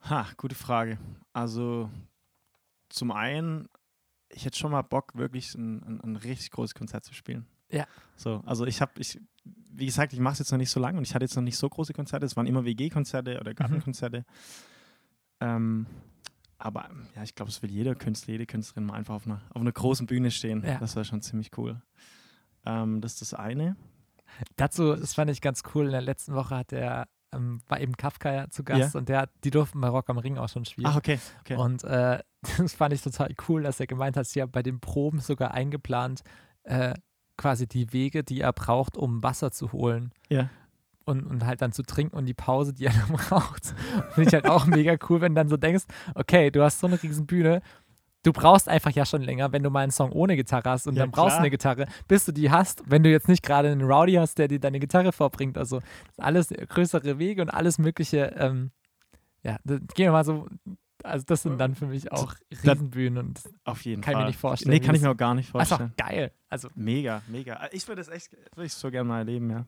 [0.00, 0.98] Ha, gute Frage.
[1.32, 1.88] Also
[2.88, 3.68] zum einen,
[4.30, 7.46] ich hätte schon mal Bock, wirklich ein, ein, ein richtig großes Konzert zu spielen.
[7.70, 7.86] Ja.
[8.16, 10.98] So, also ich habe, ich, wie gesagt, ich mache es jetzt noch nicht so lange
[10.98, 12.26] und ich hatte jetzt noch nicht so große Konzerte.
[12.26, 14.24] Es waren immer WG-Konzerte oder Gartenkonzerte.
[15.38, 15.86] Ähm,
[16.58, 19.60] aber ja, ich glaube, es will jeder Künstler, jede Künstlerin mal einfach auf einer, auf
[19.60, 20.64] einer großen Bühne stehen.
[20.64, 20.78] Ja.
[20.78, 21.80] Das wäre schon ziemlich cool.
[22.66, 23.76] Ähm, das ist das eine.
[24.56, 25.86] Dazu, das fand ich ganz cool.
[25.86, 28.98] In der letzten Woche hat der, ähm, war eben Kafka ja zu Gast Ja.
[28.98, 30.88] und der, die durften bei Rock am Ring auch schon spielen.
[30.88, 31.18] Ach, okay.
[31.40, 31.56] okay.
[31.56, 32.20] Und äh,
[32.58, 35.52] das fand ich total cool, dass er gemeint hat, sie haben bei den Proben sogar
[35.52, 36.22] eingeplant,
[36.64, 36.94] äh,
[37.36, 40.12] quasi die Wege, die er braucht, um Wasser zu holen.
[40.28, 40.50] Ja.
[41.04, 43.74] Und, und halt dann zu trinken und die Pause, die er dann braucht.
[44.14, 46.88] Finde ich halt auch mega cool, wenn du dann so denkst, okay, du hast so
[46.88, 47.62] eine riesen Bühne,
[48.26, 50.94] du brauchst einfach ja schon länger, wenn du mal einen Song ohne Gitarre hast und
[50.96, 51.38] Ja, dann brauchst klar.
[51.38, 54.38] du eine Gitarre, bis du die hast, wenn du jetzt nicht gerade einen Rowdy hast,
[54.38, 55.56] der dir deine Gitarre vorbringt.
[55.58, 55.80] Also
[56.16, 58.34] alles größere Wege und alles mögliche.
[58.36, 58.70] Ähm,
[59.42, 60.46] ja, das, gehen wir mal so.
[61.04, 64.22] Also das sind dann für mich auch Riesenbühnen und das Auf jeden Kann ich Fall.
[64.24, 65.92] mir nicht vorstellen, Nee, kann ich das- mir auch gar nicht ist vorstellen.
[65.96, 66.32] einfach geil.
[66.48, 67.68] Also Mega, mega.
[67.70, 69.66] Ich würde es echt, würde ich so gerne mal erleben, ja.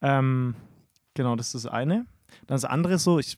[0.00, 0.54] Ähm,
[1.14, 2.06] genau, das ist das eine.
[2.46, 3.36] Dann das andere so, ich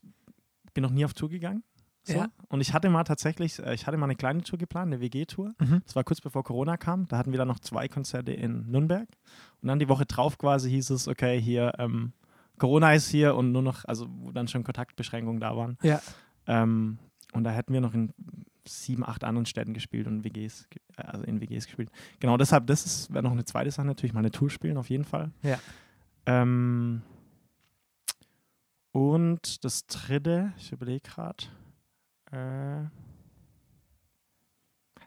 [0.75, 1.65] bin noch nie auf Tour gegangen.
[2.03, 2.15] So.
[2.15, 2.29] Ja.
[2.49, 5.53] Und ich hatte mal tatsächlich, äh, ich hatte mal eine kleine Tour geplant, eine WG-Tour.
[5.59, 5.83] Mhm.
[5.85, 7.07] Das war kurz bevor Corona kam.
[7.09, 9.09] Da hatten wir dann noch zwei Konzerte in Nürnberg.
[9.61, 12.13] Und dann die Woche drauf quasi hieß es, okay, hier, ähm,
[12.59, 15.79] Corona ist hier und nur noch, also wo dann schon Kontaktbeschränkungen da waren.
[15.83, 16.01] ja,
[16.47, 16.99] Ähm,
[17.33, 18.13] und da hätten wir noch in
[18.67, 21.91] sieben, acht anderen Städten gespielt und WGs, äh, also in WGs gespielt.
[22.19, 25.05] Genau, deshalb, das wäre noch eine zweite Sache natürlich, mal eine Tour spielen auf jeden
[25.05, 25.31] Fall.
[25.43, 25.59] Ja.
[26.27, 27.03] Ähm,
[28.93, 31.45] und das dritte, ich überlege gerade.
[32.33, 32.85] Äh,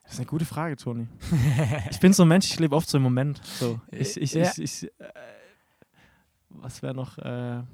[0.03, 1.07] das ist eine gute Frage, Toni.
[1.89, 3.43] ich bin so ein Mensch, ich lebe oft so im Moment.
[3.45, 4.51] So, ich, ich, Ja.
[4.57, 5.13] ich, äh,
[6.49, 7.17] was wäre noch?
[7.17, 7.65] Äh, ah,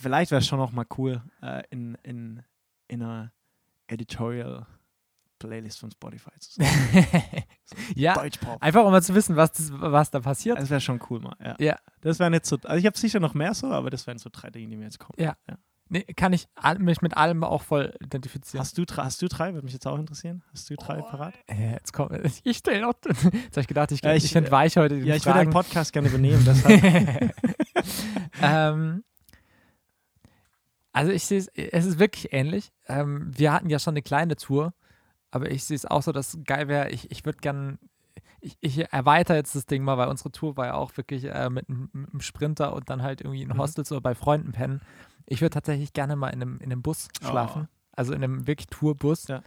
[0.00, 2.42] vielleicht wäre es schon noch mal cool, äh, in, in,
[2.88, 3.32] in einer
[3.86, 4.66] Editorial
[5.38, 6.66] Playlist von Spotify zu sein.
[7.94, 8.60] ja, Deutschpop.
[8.60, 10.58] einfach um mal zu wissen, was, das, was da passiert.
[10.58, 11.36] Das wäre schon cool mal.
[11.40, 11.56] Ja.
[11.60, 11.76] Ja.
[12.00, 14.30] Das wären jetzt so, also ich habe sicher noch mehr so, aber das wären so
[14.32, 15.16] drei Dinge, die mir jetzt kommen.
[15.18, 15.36] Ja.
[15.90, 18.60] Nee, kann ich mich mit allem auch voll identifizieren.
[18.60, 19.54] Hast du, drei- hast du drei?
[19.54, 20.42] Würde mich jetzt auch interessieren.
[20.52, 21.34] Hast du drei Oh, parat?
[21.46, 22.10] Äh, Jetzt komm,
[22.44, 22.94] ich stelle noch.
[23.06, 25.38] Jetzt habe ich gedacht, ich, Ja, ich, ich- finde weich heute den Ja, ich würde
[25.38, 26.44] deinen Podcast gerne übernehmen.
[28.40, 29.02] Ähm,
[30.92, 32.72] also ich sehe es, es ist wirklich ähnlich.
[32.86, 34.74] Ähm, wir hatten ja schon eine kleine Tour,
[35.30, 36.90] aber ich sehe es auch so, dass geil wäre.
[36.90, 37.78] Ich, ich würde gern,
[38.40, 41.50] ich, ich erweitere jetzt das Ding mal, weil unsere Tour war ja auch wirklich äh,
[41.50, 43.58] mit, einem- mit einem Sprinter und dann halt irgendwie in Mhm.
[43.58, 44.80] Hostels oder bei Freunden pennen.
[45.26, 47.26] Ich würde tatsächlich gerne mal in einem, in einem Bus Oh.
[47.28, 47.68] schlafen.
[47.92, 49.26] Also in einem wirklich Tourbus.
[49.28, 49.42] Ja.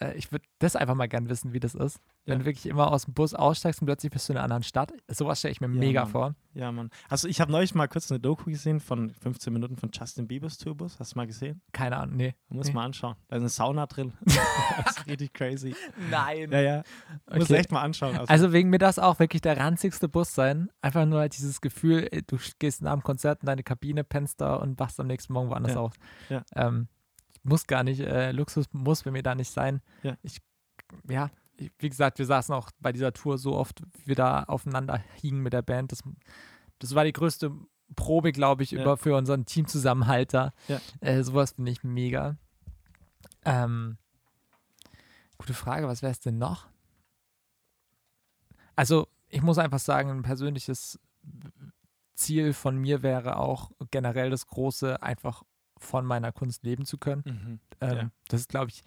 [0.00, 2.00] Äh, ich würde das einfach mal gern wissen, wie das ist.
[2.26, 2.38] Wenn Ja.
[2.40, 4.92] du wirklich immer aus dem Bus aussteigst und plötzlich bist du in einer anderen Stadt.
[5.08, 6.10] Sowas stelle ich mir Ja, mega Mann.
[6.10, 6.34] vor.
[6.54, 6.90] ja, Mann.
[7.08, 10.56] Also ich habe neulich mal kurz eine Doku gesehen von 15 Minuten von Justin Biebers
[10.58, 10.98] Tourbus.
[10.98, 11.60] Hast du mal gesehen?
[11.72, 12.34] Keine Ahnung, nee.
[12.48, 12.72] Muss Nee.
[12.72, 13.14] mal anschauen.
[13.28, 14.14] Da ist eine Sauna drin.
[14.24, 15.74] das ist richtig crazy.
[16.10, 16.50] Nein.
[16.50, 16.82] Ja, ja.
[17.30, 17.56] Muss Okay.
[17.56, 18.16] echt mal anschauen.
[18.16, 20.70] Also, Also wegen mir das auch wirklich der ranzigste Bus sein.
[20.80, 24.40] Einfach nur halt dieses Gefühl, äh, du gehst nach dem Konzert in deine Kabine, pennst
[24.40, 25.80] da und wachst am nächsten Morgen woanders Ja.
[25.80, 25.92] auf.
[26.30, 26.42] Ja.
[26.56, 26.88] Ähm,
[27.44, 29.80] muss gar nicht, äh, Luxus muss bei mir da nicht sein.
[30.02, 30.16] Ja.
[30.22, 30.40] Ich,
[31.08, 34.42] ja, ich, wie gesagt, wir saßen auch bei dieser Tour so oft, wie wir da
[34.44, 35.92] aufeinander hingen mit der Band.
[35.92, 36.02] Das,
[36.78, 37.52] das war die größte
[37.96, 38.82] Probe, glaube ich, Ja.
[38.82, 40.52] über für unseren Teamzusammenhalter.
[40.68, 40.80] Ja.
[41.00, 42.36] Äh, sowas finde ich mega.
[43.44, 43.98] Ähm,
[45.38, 46.66] gute Frage, was wäre es denn noch?
[48.74, 50.98] Also, ich muss einfach sagen, ein persönliches
[52.14, 55.42] Ziel von mir wäre auch generell das große, einfach
[55.78, 57.22] von meiner Kunst leben zu können.
[57.24, 57.60] mhm.
[57.80, 58.10] Ähm, Ja.
[58.28, 58.82] Das ist, glaube ich,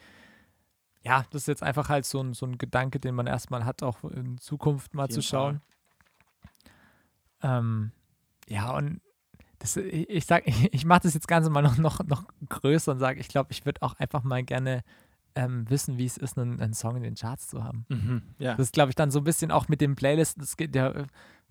[1.03, 3.83] ja, das ist jetzt einfach halt so ein, so ein Gedanke, den man erstmal hat,
[3.83, 5.61] auch in Zukunft mal zu schauen.
[7.41, 7.91] Ähm,
[8.49, 9.01] ja, und
[9.59, 12.91] das, ich, ich sag, ich, ich mache das jetzt Ganze mal noch, noch, noch größer
[12.91, 14.83] und sage, ich glaube, ich würde auch einfach mal gerne
[15.35, 17.85] ähm, wissen, wie es ist, einen, einen Song in den Charts zu haben.
[17.89, 18.23] Mhm.
[18.39, 18.55] Ja.
[18.55, 21.05] Das ist, glaube ich, dann so ein bisschen auch mit den Playlists, das geht ja,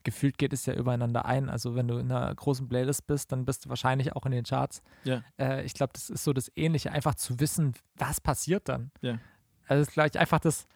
[0.06, 1.50] gefühlt geht es ja übereinander ein.
[1.50, 4.44] Also wenn du in einer großen Playlist bist, dann bist du wahrscheinlich auch in den
[4.44, 4.80] Charts.
[5.04, 5.22] Ja.
[5.38, 8.92] Äh, ich glaube, das ist so das Ähnliche, einfach zu wissen, was passiert dann.
[9.02, 9.18] Ja.
[9.66, 10.66] Also das ist gleich einfach das,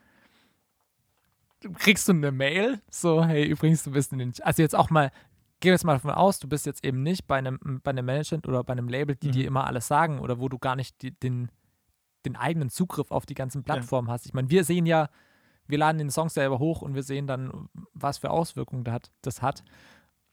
[1.61, 4.91] du kriegst du eine Mail, so, hey, übrigens, du bist in den, also jetzt auch
[4.91, 5.13] mal,
[5.61, 8.49] geh jetzt mal davon aus, du bist jetzt eben nicht bei einem, bei einem Management
[8.49, 9.33] oder bei einem Label, die Mhm.
[9.33, 11.51] dir immer alles sagen oder wo du gar nicht die, den,
[12.25, 14.27] den eigenen Zugriff auf die ganzen Plattformen hast.
[14.27, 15.09] Ich meine, wir sehen ja,
[15.71, 19.65] wir laden den Song selber hoch und wir sehen dann, was für Auswirkungen das hat.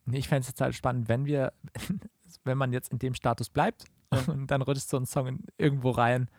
[0.08, 1.54] Das ich fände es jetzt halt spannend, wenn wir,
[2.44, 4.22] wenn man jetzt in dem Status bleibt Ja.
[4.28, 6.30] und dann rutscht so ein Song in, irgendwo rein.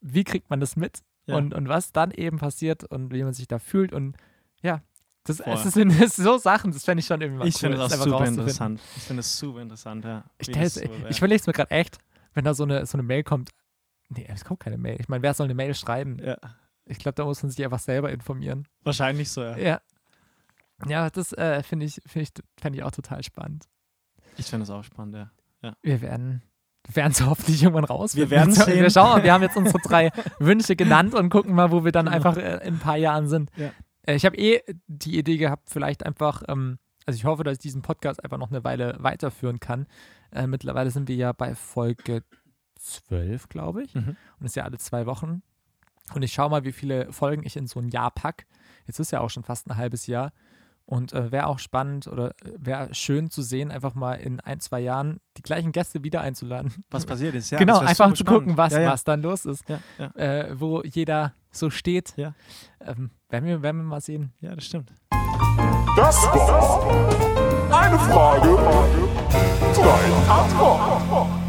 [0.00, 1.00] Wie kriegt man das mit?
[1.26, 1.36] Ja.
[1.36, 4.16] Und, und was dann eben passiert und wie man sich da fühlt und
[4.62, 4.82] ja,
[5.24, 7.60] das, es sind das sind so Sachen, das fände ich schon irgendwie mal Ich cool,
[7.60, 8.80] finde das einfach super interessant.
[8.96, 10.24] Ich finde es super interessant, ja.
[10.38, 11.98] Ich, das so ich überlege es mir gerade echt,
[12.32, 13.50] wenn da so eine, so eine Mail kommt.
[14.08, 14.96] Nee, es kommt keine Mail.
[14.98, 16.18] Ich meine, wer soll eine Mail schreiben?
[16.18, 16.38] ja,
[16.90, 18.66] Ich glaube, da muss man sich einfach selber informieren.
[18.82, 19.56] wahrscheinlich so, ja.
[19.56, 19.80] Ja.
[20.86, 23.66] Ja, das äh, finde ich, find ich, fänd ich auch total spannend.
[24.38, 25.14] Ich finde es auch spannend,
[25.62, 25.72] ja.
[25.82, 26.42] Wir werden
[26.86, 28.16] wir werden es hoffentlich irgendwann raus.
[28.16, 28.90] Wir werden Wir sehen.
[28.90, 32.06] schauen mal, wir haben jetzt unsere drei Wünsche genannt und gucken mal, wo wir dann
[32.06, 32.16] Genau.
[32.16, 33.50] einfach äh, in ein paar Jahren sind.
[33.56, 33.70] Ja.
[34.06, 37.58] Äh, ich habe eh die Idee gehabt, vielleicht einfach, ähm, also ich hoffe, dass ich
[37.58, 39.86] diesen Podcast einfach noch eine Weile weiterführen kann.
[40.32, 42.22] Äh, mittlerweile sind wir ja bei Folge
[42.76, 43.94] 12, glaube ich.
[43.94, 44.16] Mhm.
[44.38, 45.42] Und ist ja alle zwei Wochen.
[46.14, 48.46] Und ich schaue mal, wie viele Folgen ich in so ein Jahr pack.
[48.86, 50.32] Jetzt ist ja auch schon fast ein halbes Jahr.
[50.86, 54.58] Und äh, wäre auch spannend oder äh, wäre schön zu sehen, einfach mal in ein,
[54.58, 56.72] zwei Jahren die gleichen Gäste wieder einzuladen.
[56.90, 57.58] Was passiert ist, ja.
[57.58, 58.90] genau, einfach zu gucken, was, ja, ja.
[58.90, 62.14] was dann los ist, Ja, ja, äh, wo jeder so steht.
[62.16, 62.34] Ja.
[62.80, 64.32] Ähm, werden, wir, werden wir mal sehen.
[64.40, 64.92] ja, das stimmt.
[65.96, 68.48] Das war eine Frage,
[69.74, 71.40] drei Antworten.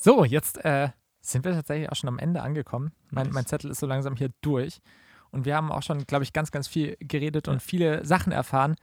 [0.00, 0.88] So, jetzt äh,
[1.30, 2.92] sind wir tatsächlich auch schon am Ende angekommen.
[3.10, 4.80] Mein, mein Zettel ist so langsam hier durch.
[5.30, 7.52] Und wir haben auch schon, glaube ich, ganz, ganz viel geredet Ja.
[7.52, 8.76] und viele Sachen erfahren.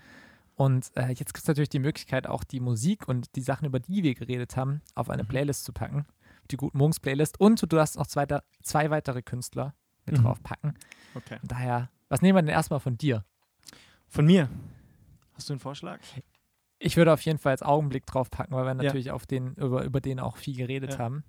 [0.55, 3.79] Und äh, jetzt gibt es natürlich die Möglichkeit, auch die Musik und die Sachen, über
[3.79, 5.27] die wir geredet haben, auf eine Mhm.
[5.27, 6.05] Playlist zu packen.
[6.51, 7.39] Die Guten Morgens Playlist.
[7.39, 8.25] Und du darfst noch zwei,
[8.61, 9.73] zwei weitere Künstler
[10.05, 10.23] mit Mhm.
[10.23, 10.75] drauf packen.
[11.15, 11.39] Okay.
[11.39, 13.25] Von daher, was nehmen wir denn erstmal von dir?
[14.07, 14.47] Von mir.
[15.33, 15.99] Hast du einen Vorschlag?
[16.77, 18.75] Ich würde auf jeden Fall als Augenblick drauf packen, weil wir Ja.
[18.75, 20.99] natürlich auf den, über, über den auch viel geredet Ja.
[20.99, 21.23] haben.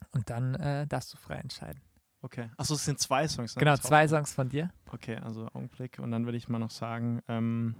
[0.00, 0.06] Ja.
[0.12, 1.80] Und dann äh, darfst du frei entscheiden.
[2.22, 2.48] Okay.
[2.56, 3.54] Achso, es sind zwei Songs.
[3.54, 3.60] ne?
[3.60, 4.72] Genau, zwei Songs von dir.
[4.90, 5.98] Okay, also Augenblick.
[5.98, 7.74] Und dann würde ich mal noch sagen, ähm,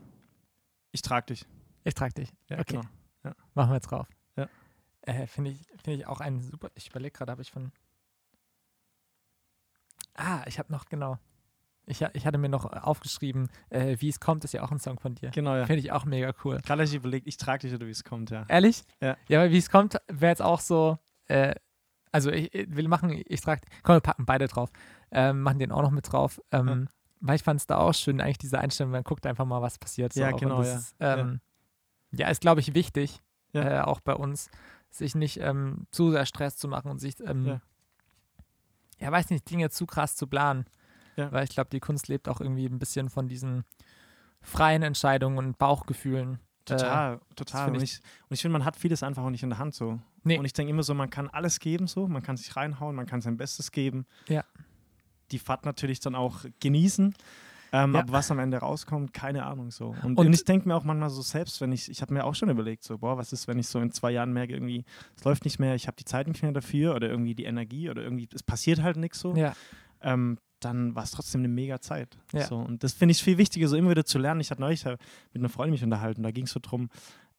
[0.92, 1.46] ich trage dich.
[1.82, 2.32] Ich trage dich.
[2.48, 2.80] Ja, okay,
[3.22, 3.34] genau.
[3.54, 4.06] machen wir jetzt drauf.
[4.36, 4.48] Ja.
[5.02, 6.70] Äh, Finde ich, find ich auch einen super.
[6.74, 7.72] Ich überlege gerade, habe ich von.
[10.14, 11.18] Ah, ich habe noch, genau.
[11.86, 14.98] Ich, ich hatte mir noch aufgeschrieben, äh, wie es kommt, ist ja auch ein Song
[14.98, 15.30] von dir.
[15.30, 15.66] Genau, ja.
[15.66, 16.60] Finde ich auch mega cool.
[16.64, 18.44] Gerade hab ich überlegt, ich trage dich oder wie es kommt, ja.
[18.48, 18.84] Ehrlich?
[19.00, 19.16] Ja.
[19.28, 21.54] Ja, weil wie es kommt, wäre jetzt auch so, äh,
[22.14, 24.70] also ich, will machen, ich trage, komm, wir packen beide drauf,
[25.10, 26.88] ähm, machen den auch noch mit drauf, ähm,
[27.20, 29.78] weil ich fand es da auch schön, eigentlich diese Einstellung, man guckt einfach mal, was
[29.78, 30.12] passiert.
[30.12, 30.28] So Ja.
[30.30, 30.76] Und genau, das ja.
[30.76, 31.40] Ist, ähm,
[32.12, 32.28] ja.
[32.28, 33.20] ist, glaube ich, wichtig,
[33.52, 33.62] Ja.
[33.62, 34.48] äh, auch bei uns,
[34.90, 37.60] sich nicht ähm, zu sehr Stress zu machen und sich, ähm, Ja.
[39.00, 39.10] ja.
[39.12, 40.66] weiß nicht, Dinge zu krass zu planen.
[41.16, 41.30] Ja.
[41.32, 43.64] Weil ich glaube, die Kunst lebt auch irgendwie ein bisschen von diesen
[44.40, 46.34] freien Entscheidungen und Bauchgefühlen.
[46.34, 46.38] Äh,
[46.76, 47.64] Total, total.
[47.66, 49.58] find Und ich- ich, und ich finde, man hat vieles einfach auch nicht in der
[49.58, 50.00] Hand so.
[50.24, 50.38] Nee.
[50.38, 53.06] Und ich denke immer so, man kann alles geben so, man kann sich reinhauen, man
[53.06, 54.06] kann sein Bestes geben.
[54.28, 54.42] Ja.
[55.30, 57.14] Die Fahrt natürlich dann auch genießen.
[57.72, 58.00] Ähm, Ja.
[58.00, 59.88] Aber was am Ende rauskommt, keine Ahnung so.
[60.02, 62.24] Und, Und- und ich denke mir auch manchmal so selbst, wenn ich, ich habe mir
[62.24, 64.84] auch schon überlegt, so, boah, was ist, wenn ich so in zwei Jahren merke, irgendwie,
[65.16, 67.90] es läuft nicht mehr, ich habe die Zeit nicht mehr dafür oder irgendwie die Energie
[67.90, 69.34] oder irgendwie, es passiert halt nichts so.
[69.34, 69.54] ja.
[70.02, 72.16] ähm, dann war es trotzdem eine mega Zeit.
[72.32, 72.46] Ja.
[72.46, 74.40] So, und das finde ich viel wichtiger, so immer wieder zu lernen.
[74.40, 74.96] Ich hatte neulich mit
[75.34, 76.88] einer Freundin mich unterhalten, da ging es so drum,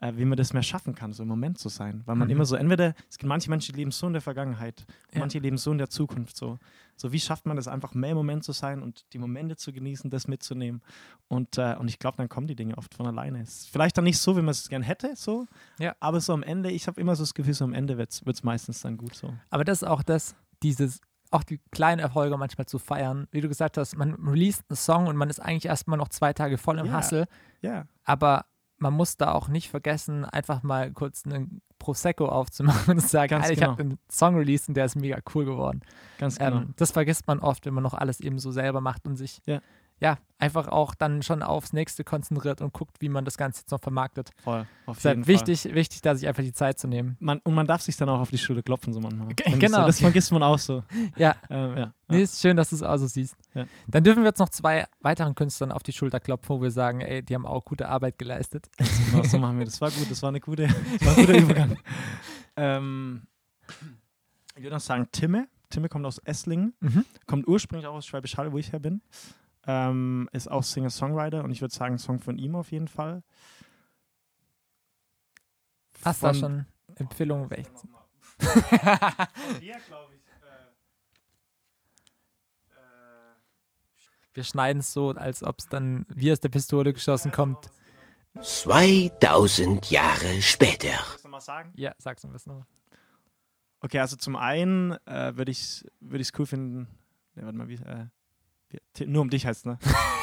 [0.08, 2.02] äh, wie man das mehr schaffen kann, so im Moment zu sein.
[2.06, 2.34] Weil man Mhm.
[2.34, 5.20] immer so, entweder, es gibt manche Menschen, die leben so in der Vergangenheit, Ja.
[5.20, 6.36] manche leben so in der Zukunft.
[6.38, 6.60] So.
[6.98, 9.74] so, wie schafft man das einfach mehr im Moment zu sein und die Momente zu
[9.74, 10.82] genießen, das mitzunehmen?
[11.28, 13.42] Und, äh, und ich glaube, dann kommen die Dinge oft von alleine.
[13.42, 15.46] Es ist vielleicht dann nicht so, wie man es gern hätte, so,
[15.80, 15.96] Ja.
[16.00, 18.44] aber so am Ende, ich habe immer so das Gefühl, so am Ende wird es
[18.44, 19.34] meistens dann gut so.
[19.50, 21.02] Aber das ist auch das, dieses,
[21.32, 23.28] auch die kleinen Erfolge manchmal zu feiern.
[23.32, 26.32] Wie du gesagt hast, man released einen Song und man ist eigentlich erstmal noch zwei
[26.34, 26.98] Tage voll im Ja.
[27.00, 27.28] Hustle,
[27.62, 28.46] Ja, aber
[28.78, 33.36] man muss da auch nicht vergessen, einfach mal kurz einen Prosecco aufzumachen und zu sagen,
[33.36, 33.72] Alter, ich genau.
[33.72, 35.82] habe einen Song released und der ist mega cool geworden.
[36.18, 36.58] ganz genau.
[36.58, 39.42] Ähm, das vergisst man oft, wenn man noch alles eben so selber macht und sich
[39.46, 39.62] Ja.
[40.02, 43.72] Ja, einfach auch dann schon aufs nächste konzentriert und guckt, wie man das Ganze jetzt
[43.72, 44.32] noch vermarktet.
[44.44, 45.28] Voll, auf jeden Fall.
[45.34, 47.16] wichtig, wichtig, da sich einfach die Zeit zu nehmen.
[47.22, 49.28] Man, und man darf sich dann auch auf die Schulter klopfen, so manchmal.
[49.30, 49.80] Finde ich genau.
[49.82, 49.86] So.
[49.88, 50.84] Das vergisst man auch so.
[51.18, 51.94] Ja, Ähm, ja.
[52.10, 53.36] Nee, ist schön, dass du es auch so siehst.
[53.54, 53.66] Ja.
[53.88, 57.00] Dann dürfen wir jetzt noch zwei weiteren Künstlern auf die Schulter klopfen, wo wir sagen,
[57.02, 58.68] ey, die haben auch gute Arbeit geleistet.
[59.12, 59.80] Genau, so machen wir das.
[59.80, 60.76] war gut, das war, eine gute, das
[61.06, 61.78] war ein guter Übergang.
[62.58, 63.22] ähm,
[64.56, 65.48] ich würde noch sagen, Timme.
[65.70, 67.06] Timme kommt aus Esslingen, Mhm.
[67.26, 69.02] kommt ursprünglich auch aus Schwäbisch Hall, wo ich her bin.
[69.68, 73.24] Ähm, ist auch Singer-Songwriter und ich würde sagen, Song von ihm auf jeden Fall.
[76.04, 77.50] Hast du da schon Empfehlungen?
[77.50, 77.70] Welche?
[79.62, 80.26] Ja, glaube ich.
[84.36, 87.70] Wir schneiden es so, als ob es dann wie aus der Pistole geschossen kommt.
[88.42, 91.00] 2000 Jahre später.
[91.40, 91.72] Sagen?
[91.76, 92.68] Ja, sag's ein bisschen nochmal.
[93.80, 96.88] Okay, also zum einen äh, würde ich es würd ich's cool finden.
[97.36, 97.76] Ne, warte mal, wie.
[97.76, 98.08] Äh,
[99.06, 99.78] nur um dich heißt ne?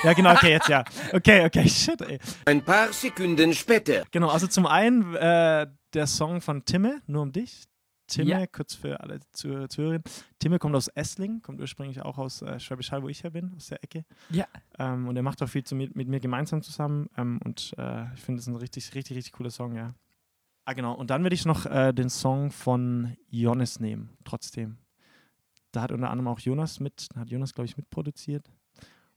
[0.04, 0.84] ja, genau, okay, jetzt ja.
[1.12, 2.18] Okay, okay, shit, ey.
[2.44, 4.04] Ein paar Sekunden später.
[4.10, 7.64] Genau, also zum einen äh, der Song von Timme, nur um dich.
[8.08, 8.46] Timme, Ja.
[8.46, 10.02] kurz für alle Zuh- Zuhörerinnen.
[10.38, 13.54] Timme kommt aus Esslingen, kommt ursprünglich auch aus äh, Schwäbisch Hall, wo ich her bin,
[13.56, 14.04] aus der Ecke.
[14.28, 14.44] Ja.
[14.78, 17.08] Ähm, und er macht auch viel zu mir, mit mir gemeinsam zusammen.
[17.16, 19.94] Ähm, und äh, ich finde es ein richtig, richtig, richtig cooler Song, ja.
[20.64, 20.92] Ah, genau.
[20.94, 24.76] Und dann würde ich noch äh, den Song von Jonas nehmen, trotzdem.
[25.72, 28.48] Da hat unter anderem auch Jonas mit, hat Jonas, glaube ich, mitproduziert.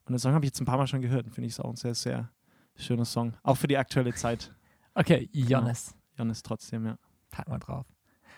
[0.05, 1.59] Und den Song habe ich jetzt ein paar Mal schon gehört und finde ich es
[1.59, 2.29] auch ein sehr, sehr
[2.75, 3.33] schöner Song.
[3.43, 4.53] Auch für die aktuelle Zeit.
[4.93, 5.95] Okay, Jonas.
[6.17, 6.97] Jonas trotzdem, ja.
[7.29, 7.85] Packen wir drauf.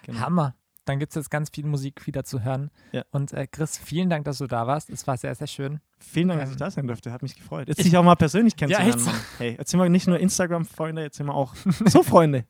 [0.04, 0.20] Genau.
[0.20, 0.56] Hammer.
[0.88, 2.70] Dann gibt es jetzt ganz viel Musik wieder zu hören.
[2.92, 3.04] Ja.
[3.12, 4.90] Und äh, Chris, vielen Dank, dass du da warst.
[4.90, 5.80] Es war sehr, sehr schön.
[6.00, 7.12] Vielen Dank, dass Ähm, ich da sein durfte.
[7.12, 7.68] Hat mich gefreut.
[7.68, 9.04] Jetzt dich auch mal persönlich kennenzulernen.
[9.04, 9.16] Mann.
[9.38, 12.46] Hey, jetzt sind wir nicht nur Instagram-Freunde, jetzt sind wir auch so Freunde.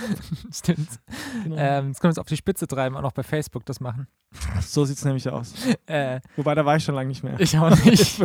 [0.52, 0.88] Stimmt.
[1.44, 1.56] Genau.
[1.56, 4.06] Ähm, jetzt können wir uns auf die Spitze treiben und auch bei Facebook das machen.
[4.60, 5.54] So sieht es nämlich aus.
[5.86, 7.40] Äh, Wobei, da war ich schon lange nicht mehr.
[7.40, 8.20] ich auch nicht.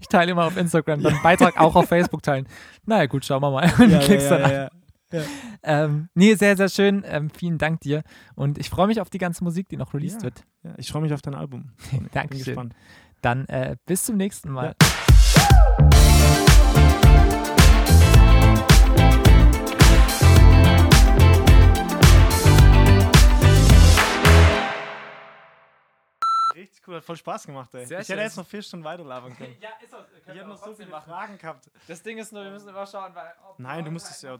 [0.00, 2.46] ich teile immer auf Instagram, dann einen Beitrag auch auf Facebook teilen.
[2.84, 3.66] Naja, gut, schauen wir mal.
[3.88, 4.79] Ja, ja, ja, an.
[5.12, 5.22] Ja.
[5.62, 7.02] Ähm, nee, sehr, sehr schön.
[7.06, 8.02] Ähm, vielen Dank dir.
[8.34, 10.24] Und ich freue mich auf die ganze Musik, die noch released Ja.
[10.24, 10.42] wird.
[10.62, 11.72] ja, ich freue mich auf dein Album.
[11.90, 12.44] Bin Dankeschön.
[12.44, 12.74] gespannt.
[13.22, 14.68] Dann äh, bis zum nächsten Mal.
[14.80, 15.09] Richtig
[26.90, 27.86] cool, hat voll Spaß gemacht, ey.
[27.86, 28.24] Sehr ich hätte schön.
[28.26, 29.56] jetzt noch vier Stunden weiterlabern können.
[29.60, 30.04] Ja, ist auch.
[30.26, 31.70] Ich habe noch so viele Fragen gehabt.
[31.86, 33.32] Das Ding ist nur, wir müssen immer schauen, weil.
[33.58, 34.38] Nein, du musstest ja-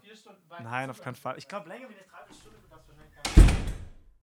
[0.50, 1.38] Nein, Nein, auf keinen Fall.
[1.38, 3.79] Ich glaube, länger wie eine Dreiviertelstunde wird das wahrscheinlich gar nicht.